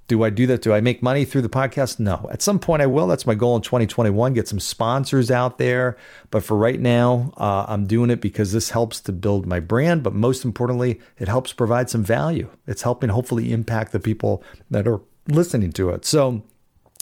Do 0.07 0.23
I 0.23 0.29
do 0.29 0.47
that? 0.47 0.61
Do 0.61 0.73
I 0.73 0.79
make 0.79 1.03
money 1.03 1.25
through 1.25 1.41
the 1.41 1.49
podcast? 1.49 1.99
No. 1.99 2.29
At 2.31 2.41
some 2.41 2.59
point, 2.59 2.81
I 2.81 2.85
will. 2.85 3.07
That's 3.07 3.25
my 3.25 3.35
goal 3.35 3.57
in 3.57 3.61
2021 3.61 4.33
get 4.33 4.47
some 4.47 4.59
sponsors 4.59 5.29
out 5.29 5.57
there. 5.57 5.97
But 6.31 6.43
for 6.43 6.55
right 6.55 6.79
now, 6.79 7.33
uh, 7.35 7.65
I'm 7.67 7.85
doing 7.85 8.09
it 8.09 8.21
because 8.21 8.53
this 8.53 8.69
helps 8.69 9.01
to 9.01 9.11
build 9.11 9.45
my 9.45 9.59
brand. 9.59 10.03
But 10.03 10.13
most 10.13 10.45
importantly, 10.45 11.01
it 11.17 11.27
helps 11.27 11.51
provide 11.51 11.89
some 11.89 12.03
value. 12.03 12.49
It's 12.67 12.83
helping 12.83 13.09
hopefully 13.09 13.51
impact 13.51 13.91
the 13.91 13.99
people 13.99 14.41
that 14.71 14.87
are 14.87 15.01
listening 15.27 15.73
to 15.73 15.89
it. 15.89 16.05
So, 16.05 16.43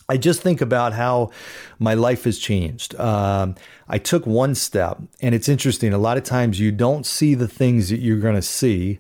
I 0.07 0.17
just 0.17 0.41
think 0.41 0.61
about 0.61 0.93
how 0.93 1.31
my 1.79 1.95
life 1.95 2.25
has 2.25 2.37
changed. 2.37 2.95
Um, 2.99 3.55
I 3.87 3.97
took 3.97 4.27
one 4.27 4.53
step, 4.53 4.99
and 5.19 5.33
it's 5.33 5.49
interesting. 5.49 5.93
A 5.93 5.97
lot 5.97 6.17
of 6.17 6.23
times 6.23 6.59
you 6.59 6.71
don't 6.71 7.07
see 7.07 7.33
the 7.33 7.47
things 7.47 7.89
that 7.89 8.01
you're 8.01 8.19
going 8.19 8.35
to 8.35 8.41
see 8.41 8.99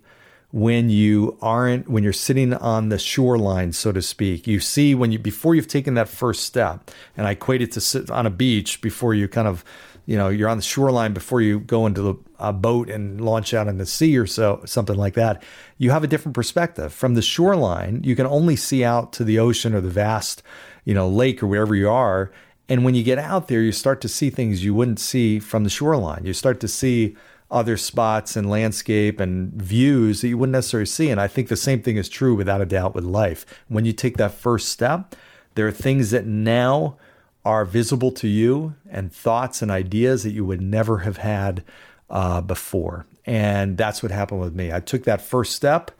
when 0.55 0.89
you 0.89 1.37
aren't 1.41 1.89
when 1.89 2.01
you're 2.01 2.13
sitting 2.13 2.53
on 2.53 2.87
the 2.87 2.97
shoreline 2.97 3.73
so 3.73 3.91
to 3.91 4.01
speak 4.01 4.47
you 4.47 4.57
see 4.57 4.95
when 4.95 5.11
you 5.11 5.19
before 5.19 5.53
you've 5.53 5.67
taken 5.67 5.95
that 5.95 6.07
first 6.07 6.43
step 6.43 6.89
and 7.17 7.27
i 7.27 7.31
equate 7.31 7.61
it 7.61 7.73
to 7.73 7.81
sit 7.81 8.09
on 8.09 8.25
a 8.25 8.29
beach 8.29 8.79
before 8.79 9.13
you 9.13 9.27
kind 9.27 9.49
of 9.49 9.65
you 10.05 10.15
know 10.15 10.29
you're 10.29 10.47
on 10.47 10.55
the 10.55 10.63
shoreline 10.63 11.13
before 11.13 11.41
you 11.41 11.59
go 11.59 11.85
into 11.85 12.01
the, 12.01 12.15
a 12.39 12.53
boat 12.53 12.89
and 12.89 13.19
launch 13.19 13.53
out 13.53 13.67
in 13.67 13.79
the 13.79 13.85
sea 13.85 14.17
or 14.17 14.25
so 14.25 14.61
something 14.63 14.95
like 14.95 15.13
that 15.13 15.43
you 15.77 15.91
have 15.91 16.05
a 16.05 16.07
different 16.07 16.33
perspective. 16.33 16.93
From 16.93 17.15
the 17.15 17.21
shoreline 17.21 18.01
you 18.05 18.15
can 18.15 18.25
only 18.25 18.55
see 18.55 18.81
out 18.81 19.11
to 19.13 19.25
the 19.25 19.37
ocean 19.37 19.73
or 19.73 19.81
the 19.81 19.89
vast 19.89 20.41
you 20.85 20.93
know 20.93 21.09
lake 21.09 21.43
or 21.43 21.47
wherever 21.47 21.75
you 21.75 21.89
are 21.89 22.31
and 22.69 22.85
when 22.85 22.95
you 22.95 23.03
get 23.03 23.19
out 23.19 23.49
there 23.49 23.61
you 23.61 23.73
start 23.73 23.99
to 23.99 24.07
see 24.07 24.29
things 24.29 24.63
you 24.63 24.73
wouldn't 24.73 25.01
see 25.01 25.37
from 25.37 25.65
the 25.65 25.69
shoreline. 25.69 26.23
You 26.23 26.31
start 26.31 26.61
to 26.61 26.69
see 26.69 27.17
other 27.51 27.77
spots 27.77 28.35
and 28.35 28.49
landscape 28.49 29.19
and 29.19 29.53
views 29.53 30.21
that 30.21 30.29
you 30.29 30.37
wouldn't 30.37 30.53
necessarily 30.53 30.85
see. 30.85 31.09
And 31.09 31.21
I 31.21 31.27
think 31.27 31.47
the 31.47 31.55
same 31.55 31.81
thing 31.81 31.97
is 31.97 32.09
true 32.09 32.35
without 32.35 32.61
a 32.61 32.65
doubt 32.65 32.95
with 32.95 33.03
life. 33.03 33.45
When 33.67 33.85
you 33.85 33.93
take 33.93 34.17
that 34.17 34.33
first 34.33 34.69
step, 34.69 35.15
there 35.53 35.67
are 35.67 35.71
things 35.71 36.11
that 36.11 36.25
now 36.25 36.97
are 37.43 37.63
visible 37.63 38.11
to 38.11 38.27
you 38.27 38.75
and 38.89 39.13
thoughts 39.13 39.61
and 39.61 39.69
ideas 39.69 40.23
that 40.23 40.31
you 40.31 40.43
would 40.43 40.61
never 40.61 40.99
have 40.99 41.17
had 41.17 41.63
uh, 42.09 42.41
before. 42.41 43.05
And 43.25 43.77
that's 43.77 44.01
what 44.01 44.11
happened 44.11 44.41
with 44.41 44.55
me. 44.55 44.73
I 44.73 44.79
took 44.79 45.03
that 45.03 45.21
first 45.21 45.55
step 45.55 45.91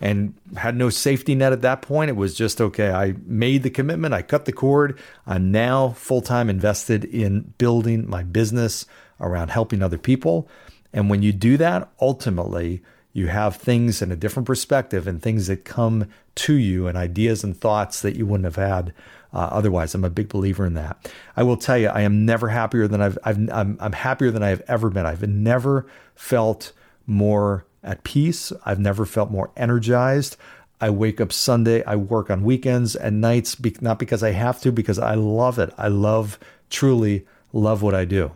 and 0.00 0.34
had 0.56 0.76
no 0.76 0.90
safety 0.90 1.34
net 1.34 1.52
at 1.52 1.62
that 1.62 1.82
point. 1.82 2.10
It 2.10 2.16
was 2.16 2.34
just 2.34 2.60
okay. 2.60 2.90
I 2.90 3.14
made 3.26 3.62
the 3.62 3.70
commitment, 3.70 4.14
I 4.14 4.22
cut 4.22 4.44
the 4.44 4.52
cord. 4.52 4.98
I'm 5.26 5.52
now 5.52 5.90
full 5.90 6.20
time 6.20 6.50
invested 6.50 7.04
in 7.04 7.54
building 7.58 8.08
my 8.08 8.22
business 8.22 8.86
around 9.20 9.50
helping 9.50 9.82
other 9.82 9.98
people. 9.98 10.48
And 10.94 11.10
when 11.10 11.22
you 11.22 11.32
do 11.32 11.58
that, 11.58 11.90
ultimately, 12.00 12.82
you 13.12 13.26
have 13.26 13.56
things 13.56 14.00
in 14.00 14.10
a 14.10 14.16
different 14.16 14.46
perspective 14.46 15.06
and 15.06 15.20
things 15.20 15.48
that 15.48 15.64
come 15.64 16.08
to 16.36 16.54
you 16.54 16.86
and 16.86 16.96
ideas 16.96 17.44
and 17.44 17.56
thoughts 17.56 18.00
that 18.00 18.16
you 18.16 18.26
wouldn't 18.26 18.44
have 18.44 18.56
had 18.56 18.94
uh, 19.32 19.48
otherwise. 19.50 19.94
I'm 19.94 20.04
a 20.04 20.10
big 20.10 20.28
believer 20.28 20.64
in 20.64 20.74
that. 20.74 21.12
I 21.36 21.42
will 21.42 21.56
tell 21.56 21.76
you, 21.76 21.88
I 21.88 22.02
am 22.02 22.24
never 22.24 22.48
happier 22.48 22.88
than 22.88 23.02
I've, 23.02 23.18
I've 23.24 23.38
I'm, 23.50 23.76
I'm 23.80 23.92
happier 23.92 24.30
than 24.30 24.42
I 24.42 24.48
have 24.48 24.62
ever 24.66 24.88
been. 24.88 25.04
I've 25.04 25.28
never 25.28 25.86
felt 26.14 26.72
more 27.06 27.66
at 27.82 28.04
peace. 28.04 28.52
I've 28.64 28.80
never 28.80 29.04
felt 29.04 29.30
more 29.30 29.50
energized. 29.56 30.36
I 30.80 30.90
wake 30.90 31.20
up 31.20 31.32
Sunday. 31.32 31.84
I 31.84 31.96
work 31.96 32.30
on 32.30 32.42
weekends 32.42 32.96
and 32.96 33.20
nights, 33.20 33.56
not 33.80 33.98
because 33.98 34.22
I 34.22 34.32
have 34.32 34.60
to, 34.62 34.72
because 34.72 34.98
I 34.98 35.14
love 35.14 35.58
it. 35.58 35.72
I 35.76 35.88
love, 35.88 36.38
truly 36.70 37.26
love 37.52 37.82
what 37.82 37.94
I 37.94 38.04
do. 38.04 38.32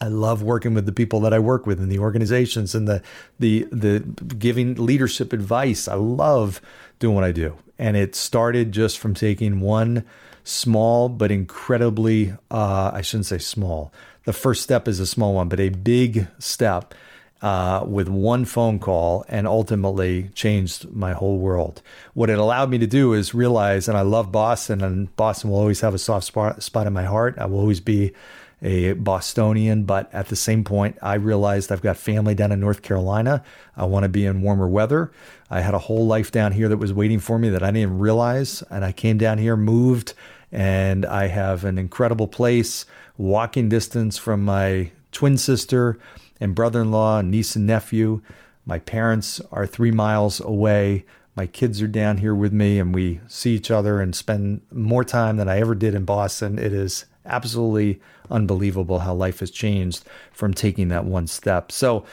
I 0.00 0.08
love 0.08 0.42
working 0.42 0.74
with 0.74 0.86
the 0.86 0.92
people 0.92 1.20
that 1.20 1.34
I 1.34 1.38
work 1.38 1.66
with 1.66 1.78
in 1.78 1.88
the 1.88 1.98
organizations 1.98 2.74
and 2.74 2.88
the 2.88 3.02
the 3.38 3.66
the 3.70 4.00
giving 4.38 4.74
leadership 4.74 5.32
advice. 5.32 5.88
I 5.88 5.94
love 5.94 6.60
doing 6.98 7.14
what 7.14 7.24
I 7.24 7.32
do. 7.32 7.56
And 7.78 7.96
it 7.96 8.14
started 8.14 8.72
just 8.72 8.98
from 8.98 9.14
taking 9.14 9.60
one 9.60 10.04
small 10.44 11.08
but 11.08 11.30
incredibly 11.30 12.34
uh, 12.50 12.90
I 12.92 13.02
shouldn't 13.02 13.26
say 13.26 13.38
small. 13.38 13.92
The 14.24 14.32
first 14.32 14.62
step 14.62 14.88
is 14.88 15.00
a 15.00 15.06
small 15.06 15.34
one, 15.34 15.48
but 15.48 15.60
a 15.60 15.70
big 15.70 16.28
step 16.38 16.94
uh, 17.42 17.82
with 17.86 18.08
one 18.08 18.44
phone 18.44 18.78
call 18.78 19.24
and 19.28 19.46
ultimately 19.46 20.30
changed 20.34 20.90
my 20.90 21.12
whole 21.12 21.38
world. 21.38 21.80
What 22.12 22.28
it 22.28 22.38
allowed 22.38 22.70
me 22.70 22.78
to 22.78 22.86
do 22.86 23.14
is 23.14 23.34
realize, 23.34 23.88
and 23.88 23.96
I 23.96 24.02
love 24.02 24.30
Boston, 24.30 24.82
and 24.82 25.14
Boston 25.16 25.50
will 25.50 25.58
always 25.58 25.80
have 25.80 25.94
a 25.94 25.98
soft 25.98 26.26
spot, 26.26 26.62
spot 26.62 26.86
in 26.86 26.92
my 26.92 27.04
heart. 27.04 27.36
I 27.38 27.46
will 27.46 27.58
always 27.58 27.80
be 27.80 28.12
a 28.62 28.92
Bostonian, 28.92 29.84
but 29.84 30.12
at 30.12 30.28
the 30.28 30.36
same 30.36 30.64
point, 30.64 30.98
I 31.00 31.14
realized 31.14 31.72
I've 31.72 31.80
got 31.80 31.96
family 31.96 32.34
down 32.34 32.52
in 32.52 32.60
North 32.60 32.82
Carolina. 32.82 33.42
I 33.76 33.84
want 33.84 34.02
to 34.04 34.08
be 34.08 34.26
in 34.26 34.42
warmer 34.42 34.68
weather. 34.68 35.12
I 35.48 35.60
had 35.60 35.74
a 35.74 35.78
whole 35.78 36.06
life 36.06 36.30
down 36.30 36.52
here 36.52 36.68
that 36.68 36.76
was 36.76 36.92
waiting 36.92 37.20
for 37.20 37.38
me 37.38 37.48
that 37.50 37.62
I 37.62 37.70
didn't 37.70 37.98
realize. 37.98 38.62
And 38.70 38.84
I 38.84 38.92
came 38.92 39.18
down 39.18 39.38
here, 39.38 39.56
moved, 39.56 40.14
and 40.52 41.06
I 41.06 41.28
have 41.28 41.64
an 41.64 41.78
incredible 41.78 42.28
place, 42.28 42.84
walking 43.16 43.68
distance 43.68 44.18
from 44.18 44.44
my 44.44 44.92
twin 45.12 45.38
sister 45.38 45.98
and 46.40 46.54
brother 46.54 46.82
in 46.82 46.90
law, 46.90 47.22
niece 47.22 47.56
and 47.56 47.66
nephew. 47.66 48.20
My 48.66 48.78
parents 48.78 49.40
are 49.50 49.66
three 49.66 49.90
miles 49.90 50.40
away. 50.40 51.04
My 51.34 51.46
kids 51.46 51.80
are 51.80 51.88
down 51.88 52.18
here 52.18 52.34
with 52.34 52.52
me, 52.52 52.78
and 52.78 52.94
we 52.94 53.20
see 53.26 53.54
each 53.54 53.70
other 53.70 54.00
and 54.00 54.14
spend 54.14 54.60
more 54.70 55.04
time 55.04 55.36
than 55.36 55.48
I 55.48 55.60
ever 55.60 55.74
did 55.74 55.94
in 55.94 56.04
Boston. 56.04 56.58
It 56.58 56.72
is 56.72 57.06
absolutely 57.24 58.00
unbelievable 58.30 59.00
how 59.00 59.14
life 59.14 59.40
has 59.40 59.50
changed 59.50 60.04
from 60.32 60.54
taking 60.54 60.88
that 60.88 61.04
one 61.04 61.26
step. 61.26 61.72
So 61.72 62.04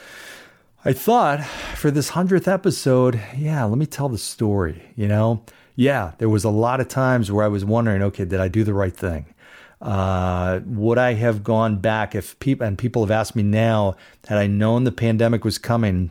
I 0.84 0.92
thought 0.92 1.44
for 1.76 1.90
this 1.90 2.12
100th 2.12 2.46
episode, 2.46 3.20
yeah, 3.36 3.64
let 3.64 3.78
me 3.78 3.86
tell 3.86 4.08
the 4.08 4.18
story, 4.18 4.82
you 4.96 5.08
know? 5.08 5.42
Yeah, 5.74 6.12
there 6.18 6.28
was 6.28 6.44
a 6.44 6.50
lot 6.50 6.80
of 6.80 6.88
times 6.88 7.30
where 7.30 7.44
I 7.44 7.48
was 7.48 7.64
wondering, 7.64 8.02
okay, 8.02 8.24
did 8.24 8.40
I 8.40 8.48
do 8.48 8.64
the 8.64 8.74
right 8.74 8.96
thing? 8.96 9.26
Uh, 9.80 10.60
would 10.66 10.98
I 10.98 11.14
have 11.14 11.44
gone 11.44 11.76
back 11.76 12.14
if 12.14 12.38
people 12.40 12.66
and 12.66 12.76
people 12.76 13.02
have 13.02 13.12
asked 13.12 13.36
me 13.36 13.44
now, 13.44 13.96
had 14.26 14.38
I 14.38 14.48
known 14.48 14.84
the 14.84 14.92
pandemic 14.92 15.44
was 15.44 15.56
coming, 15.56 16.10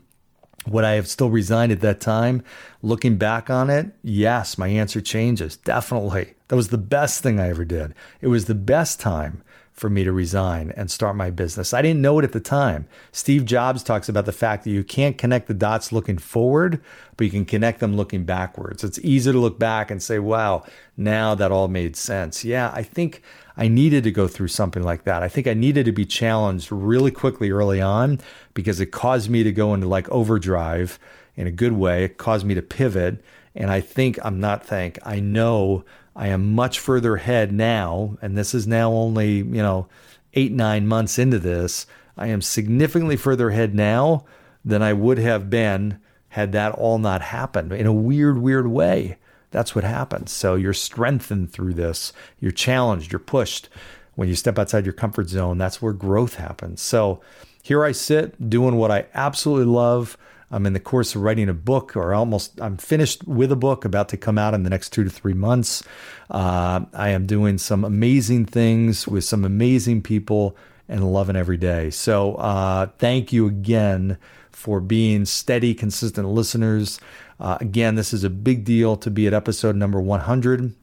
would 0.70 0.84
I 0.84 0.94
have 0.94 1.08
still 1.08 1.30
resigned 1.30 1.72
at 1.72 1.82
that 1.82 2.00
time? 2.00 2.44
Looking 2.82 3.18
back 3.18 3.50
on 3.50 3.70
it, 3.70 3.92
yes, 4.04 4.58
my 4.58 4.68
answer 4.68 5.02
changes. 5.02 5.58
Definitely. 5.58 6.34
That 6.48 6.56
was 6.56 6.70
the 6.70 6.78
best 6.78 7.24
thing 7.24 7.40
I 7.40 7.50
ever 7.50 7.66
did. 7.66 7.94
It 8.22 8.28
was 8.28 8.46
the 8.46 8.56
best 8.56 9.00
time 9.00 9.44
for 9.78 9.90
me 9.92 10.04
to 10.04 10.12
resign 10.12 10.74
and 10.76 10.90
start 10.90 11.16
my 11.16 11.30
business. 11.30 11.72
I 11.72 11.84
didn't 11.84 12.02
know 12.02 12.18
it 12.18 12.26
at 12.26 12.32
the 12.32 12.40
time. 12.40 12.88
Steve 13.12 13.46
Jobs 13.46 13.84
talks 13.84 14.10
about 14.10 14.26
the 14.26 14.32
fact 14.32 14.64
that 14.64 14.72
you 14.72 14.84
can't 14.84 15.20
connect 15.20 15.48
the 15.48 15.54
dots 15.54 15.92
looking 15.92 16.18
forward, 16.18 16.82
but 17.16 17.26
you 17.26 17.32
can 17.32 17.46
connect 17.46 17.80
them 17.80 17.96
looking 17.96 18.24
backwards. 18.24 18.84
It's 18.84 18.98
easy 19.00 19.32
to 19.32 19.38
look 19.38 19.60
back 19.60 19.92
and 19.92 20.02
say, 20.02 20.18
wow, 20.18 20.66
now 20.98 21.36
that 21.36 21.52
all 21.52 21.68
made 21.68 21.96
sense. 21.96 22.44
Yeah, 22.44 22.72
I 22.74 22.82
think 22.82 23.22
I 23.58 23.68
needed 23.68 24.04
to 24.04 24.12
go 24.12 24.28
through 24.28 24.50
something 24.50 24.84
like 24.84 25.04
that. 25.06 25.24
I 25.24 25.28
think 25.28 25.48
I 25.48 25.56
needed 25.56 25.86
to 25.86 25.92
be 25.92 26.06
challenged 26.06 26.72
really 26.72 27.12
quickly 27.12 27.50
early 27.50 27.82
on 27.82 28.20
because 28.54 28.80
it 28.80 28.92
caused 28.92 29.30
me 29.30 29.44
to 29.44 29.52
go 29.52 29.74
into 29.74 29.88
like 29.88 30.08
overdrive 30.10 31.00
in 31.36 31.48
a 31.48 31.52
good 31.52 31.74
way. 31.74 32.04
It 32.04 32.18
caused 32.18 32.46
me 32.46 32.54
to 32.54 32.62
pivot. 32.62 33.24
And 33.56 33.72
I 33.72 33.82
think 33.82 34.20
I'm 34.24 34.40
not 34.40 34.64
think, 34.64 35.00
I 35.04 35.20
know 35.20 35.84
I 36.16 36.28
am 36.28 36.54
much 36.54 36.80
further 36.80 37.16
ahead 37.16 37.52
now, 37.52 38.18
and 38.22 38.38
this 38.38 38.54
is 38.54 38.68
now 38.68 38.92
only, 38.92 39.38
you 39.38 39.44
know, 39.44 39.88
eight, 40.34 40.52
nine 40.52 40.88
months 40.88 41.18
into 41.18 41.40
this. 41.40 41.88
I 42.16 42.28
am 42.28 42.42
significantly 42.42 43.18
further 43.18 43.50
ahead 43.50 43.74
now 43.74 44.26
than 44.64 44.84
I 44.84 44.94
would 44.94 45.18
have 45.18 45.50
been 45.50 46.00
had 46.30 46.52
that 46.52 46.74
all 46.74 47.00
not 47.00 47.22
happened 47.22 47.72
in 47.72 47.88
a 47.88 47.94
weird, 47.94 48.38
weird 48.38 48.68
way. 48.68 49.18
That's 49.52 49.74
what 49.76 49.84
happens. 49.84 50.32
So 50.32 50.56
you're 50.56 50.74
strengthened 50.74 51.52
through 51.52 51.74
this, 51.74 52.14
you're 52.40 52.52
challenged, 52.52 53.12
you're 53.12 53.20
pushed. 53.20 53.70
When 54.16 54.28
you 54.28 54.36
step 54.36 54.58
outside 54.58 54.86
your 54.86 54.94
comfort 54.94 55.30
zone, 55.30 55.58
that's 55.58 55.82
where 55.82 55.94
growth 55.94 56.36
happens. 56.36 56.82
So 56.82 57.22
here 57.62 57.84
I 57.84 57.92
sit 57.92 58.50
doing 58.50 58.76
what 58.78 58.92
I 58.92 59.06
absolutely 59.14 59.72
love. 59.72 60.18
I'm 60.50 60.66
in 60.66 60.74
the 60.74 60.80
course 60.80 61.14
of 61.14 61.22
writing 61.22 61.50
a 61.50 61.54
book, 61.54 61.96
or 61.96 62.14
almost 62.14 62.60
I'm 62.62 62.78
finished 62.78 63.28
with 63.28 63.52
a 63.52 63.58
book 63.58 63.84
about 63.84 64.10
to 64.10 64.18
come 64.18 64.38
out 64.38 64.54
in 64.54 64.64
the 64.64 64.70
next 64.70 64.90
two 64.92 65.04
to 65.04 65.10
three 65.10 65.34
months. 65.34 65.84
Uh, 66.32 66.86
I 66.94 67.10
am 67.10 67.26
doing 67.26 67.58
some 67.58 67.84
amazing 67.84 68.46
things 68.46 69.08
with 69.08 69.26
some 69.26 69.44
amazing 69.44 70.02
people 70.02 70.56
and 70.88 71.12
loving 71.12 71.36
every 71.36 71.58
day. 71.58 71.90
So 71.90 72.36
uh, 72.36 72.88
thank 72.98 73.34
you 73.34 73.46
again 73.46 74.18
for 74.52 74.80
being 74.80 75.26
steady, 75.26 75.74
consistent 75.74 76.30
listeners. 76.30 77.00
Uh, 77.40 77.58
again, 77.62 77.96
this 77.96 78.14
is 78.14 78.24
a 78.24 78.30
big 78.30 78.66
deal 78.66 78.96
to 78.98 79.12
be 79.12 79.28
at 79.28 79.34
episode 79.34 79.76
number 79.76 80.00
100. 80.02 80.74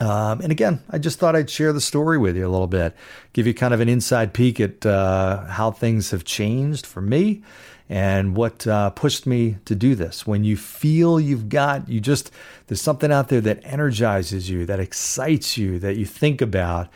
Um, 0.00 0.40
and 0.40 0.50
again, 0.50 0.82
I 0.90 0.98
just 0.98 1.18
thought 1.18 1.36
I'd 1.36 1.50
share 1.50 1.72
the 1.72 1.80
story 1.80 2.18
with 2.18 2.36
you 2.36 2.46
a 2.46 2.50
little 2.50 2.66
bit, 2.66 2.96
give 3.34 3.46
you 3.46 3.54
kind 3.54 3.74
of 3.74 3.80
an 3.80 3.88
inside 3.88 4.32
peek 4.32 4.58
at 4.58 4.84
uh, 4.84 5.44
how 5.44 5.70
things 5.70 6.10
have 6.10 6.24
changed 6.24 6.86
for 6.86 7.00
me 7.00 7.42
and 7.88 8.34
what 8.34 8.66
uh, 8.66 8.90
pushed 8.90 9.26
me 9.26 9.58
to 9.66 9.74
do 9.74 9.94
this. 9.94 10.26
When 10.26 10.44
you 10.44 10.56
feel 10.56 11.20
you've 11.20 11.48
got, 11.48 11.88
you 11.88 12.00
just, 12.00 12.30
there's 12.66 12.80
something 12.80 13.12
out 13.12 13.28
there 13.28 13.42
that 13.42 13.60
energizes 13.64 14.48
you, 14.48 14.64
that 14.64 14.80
excites 14.80 15.58
you, 15.58 15.78
that 15.80 15.96
you 15.96 16.06
think 16.06 16.40
about, 16.40 16.88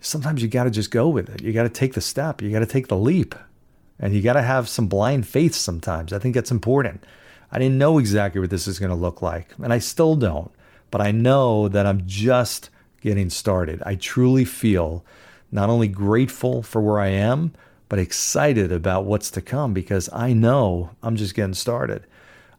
sometimes 0.00 0.42
you 0.42 0.48
got 0.48 0.64
to 0.64 0.70
just 0.70 0.90
go 0.90 1.08
with 1.08 1.30
it. 1.30 1.40
You 1.40 1.52
got 1.52 1.62
to 1.62 1.68
take 1.68 1.94
the 1.94 2.00
step, 2.00 2.42
you 2.42 2.50
got 2.50 2.58
to 2.60 2.66
take 2.66 2.88
the 2.88 2.96
leap, 2.96 3.34
and 4.00 4.12
you 4.12 4.22
got 4.22 4.32
to 4.32 4.42
have 4.42 4.68
some 4.68 4.88
blind 4.88 5.26
faith 5.26 5.54
sometimes. 5.54 6.12
I 6.12 6.18
think 6.18 6.34
that's 6.34 6.50
important. 6.50 7.04
I 7.54 7.58
didn't 7.58 7.78
know 7.78 7.98
exactly 7.98 8.40
what 8.40 8.50
this 8.50 8.66
is 8.68 8.80
going 8.80 8.90
to 8.90 8.96
look 8.96 9.22
like, 9.22 9.54
and 9.62 9.72
I 9.72 9.78
still 9.78 10.16
don't. 10.16 10.50
but 10.90 11.00
I 11.00 11.10
know 11.10 11.66
that 11.66 11.86
I'm 11.86 12.06
just 12.06 12.70
getting 13.00 13.28
started. 13.28 13.82
I 13.84 13.96
truly 13.96 14.44
feel 14.44 15.04
not 15.50 15.68
only 15.68 15.88
grateful 15.88 16.62
for 16.62 16.80
where 16.80 17.00
I 17.00 17.08
am, 17.08 17.52
but 17.88 17.98
excited 17.98 18.70
about 18.70 19.04
what's 19.04 19.28
to 19.32 19.40
come 19.40 19.74
because 19.74 20.08
I 20.12 20.32
know 20.32 20.90
I'm 21.02 21.16
just 21.16 21.34
getting 21.34 21.54
started. 21.54 22.06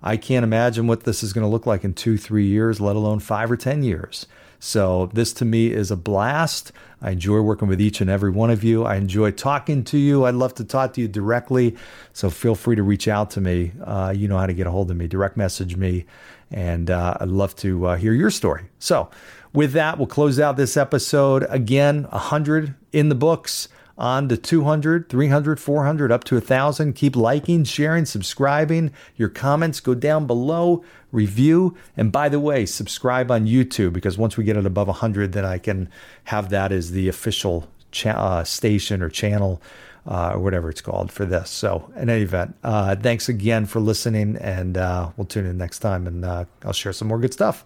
I 0.04 0.18
can't 0.18 0.44
imagine 0.44 0.86
what 0.86 1.04
this 1.06 1.24
is 1.24 1.32
going 1.32 1.46
to 1.46 1.50
look 1.50 1.66
like 1.66 1.86
in 1.86 1.94
two, 1.94 2.18
three 2.18 2.46
years, 2.46 2.82
let 2.82 2.98
alone 2.98 3.20
five 3.20 3.50
or 3.50 3.56
10 3.56 3.84
years. 3.84 4.26
So, 4.60 5.10
this 5.14 5.34
to 5.34 5.46
me 5.46 5.68
is 5.72 5.92
a 5.92 5.96
blast. 5.96 6.72
I 7.02 7.12
enjoy 7.12 7.42
working 7.42 7.68
with 7.68 7.80
each 7.82 8.02
and 8.02 8.10
every 8.10 8.32
one 8.32 8.50
of 8.50 8.64
you. 8.64 8.84
I 8.86 8.96
enjoy 8.96 9.32
talking 9.32 9.84
to 9.86 9.98
you. 9.98 10.26
I'd 10.26 10.36
love 10.36 10.54
to 10.56 10.64
talk 10.64 10.94
to 10.94 11.02
you 11.02 11.08
directly. 11.08 11.76
So, 12.14 12.30
feel 12.30 12.56
free 12.56 12.76
to 12.76 12.84
reach 12.84 13.08
out 13.08 13.32
to 13.32 13.42
me. 13.42 13.74
Uh, 13.84 14.14
you 14.16 14.28
know 14.28 14.38
how 14.38 14.46
to 14.46 14.54
get 14.54 14.68
a 14.68 14.72
hold 14.72 14.90
of 14.92 14.98
me, 14.98 15.08
direct 15.08 15.38
message 15.38 15.76
me. 15.76 16.06
And 16.52 16.90
uh, 16.90 17.18
I'd 17.20 17.30
love 17.30 17.56
to 17.58 17.88
uh, 17.88 17.96
hear 17.98 18.14
your 18.14 18.32
story. 18.32 18.66
So, 18.80 19.10
with 19.54 19.72
that, 19.74 19.98
we'll 19.98 20.08
close 20.08 20.40
out 20.40 20.58
this 20.58 20.76
episode. 20.76 21.46
Again, 21.50 22.04
100 22.10 22.76
in 22.92 23.10
the 23.10 23.16
books 23.16 23.70
on 23.98 24.28
to 24.30 24.38
200, 24.38 25.10
300, 25.10 25.60
400, 25.60 26.12
up 26.12 26.24
to 26.26 26.36
1,000. 26.36 26.94
Keep 26.94 27.16
liking, 27.16 27.64
sharing, 27.64 28.06
subscribing. 28.06 28.92
Your 29.16 29.30
comments 29.30 29.80
go 29.80 29.94
down 29.94 30.28
below, 30.28 30.84
review. 31.12 31.76
And 31.96 32.12
by 32.12 32.30
the 32.30 32.40
way, 32.40 32.66
subscribe 32.66 33.32
on 33.32 33.46
YouTube 33.46 33.94
because 33.94 34.18
once 34.18 34.38
we 34.38 34.44
get 34.44 34.58
it 34.58 34.66
above 34.66 34.88
100, 34.88 35.32
then 35.32 35.46
I 35.46 35.58
can 35.58 35.90
have 36.26 36.50
that 36.50 36.72
as 36.72 36.92
the 36.92 37.08
official 37.08 37.70
cha- 37.92 38.12
uh, 38.12 38.44
station 38.44 39.02
or 39.02 39.10
channel 39.10 39.62
uh, 40.08 40.32
or 40.34 40.40
whatever 40.40 40.70
it's 40.70 40.82
called 40.82 41.12
for 41.12 41.26
this. 41.26 41.50
So, 41.50 41.92
in 41.96 42.10
any 42.10 42.22
event, 42.22 42.56
uh, 42.64 42.96
thanks 42.96 43.28
again 43.28 43.66
for 43.66 43.80
listening, 43.80 44.38
and 44.38 44.78
uh, 44.78 45.10
we'll 45.18 45.26
tune 45.26 45.46
in 45.46 45.58
next 45.58 45.80
time 45.80 46.06
and 46.06 46.24
uh, 46.24 46.46
I'll 46.64 46.74
share 46.74 46.94
some 46.94 47.08
more 47.08 47.20
good 47.20 47.34
stuff. 47.34 47.66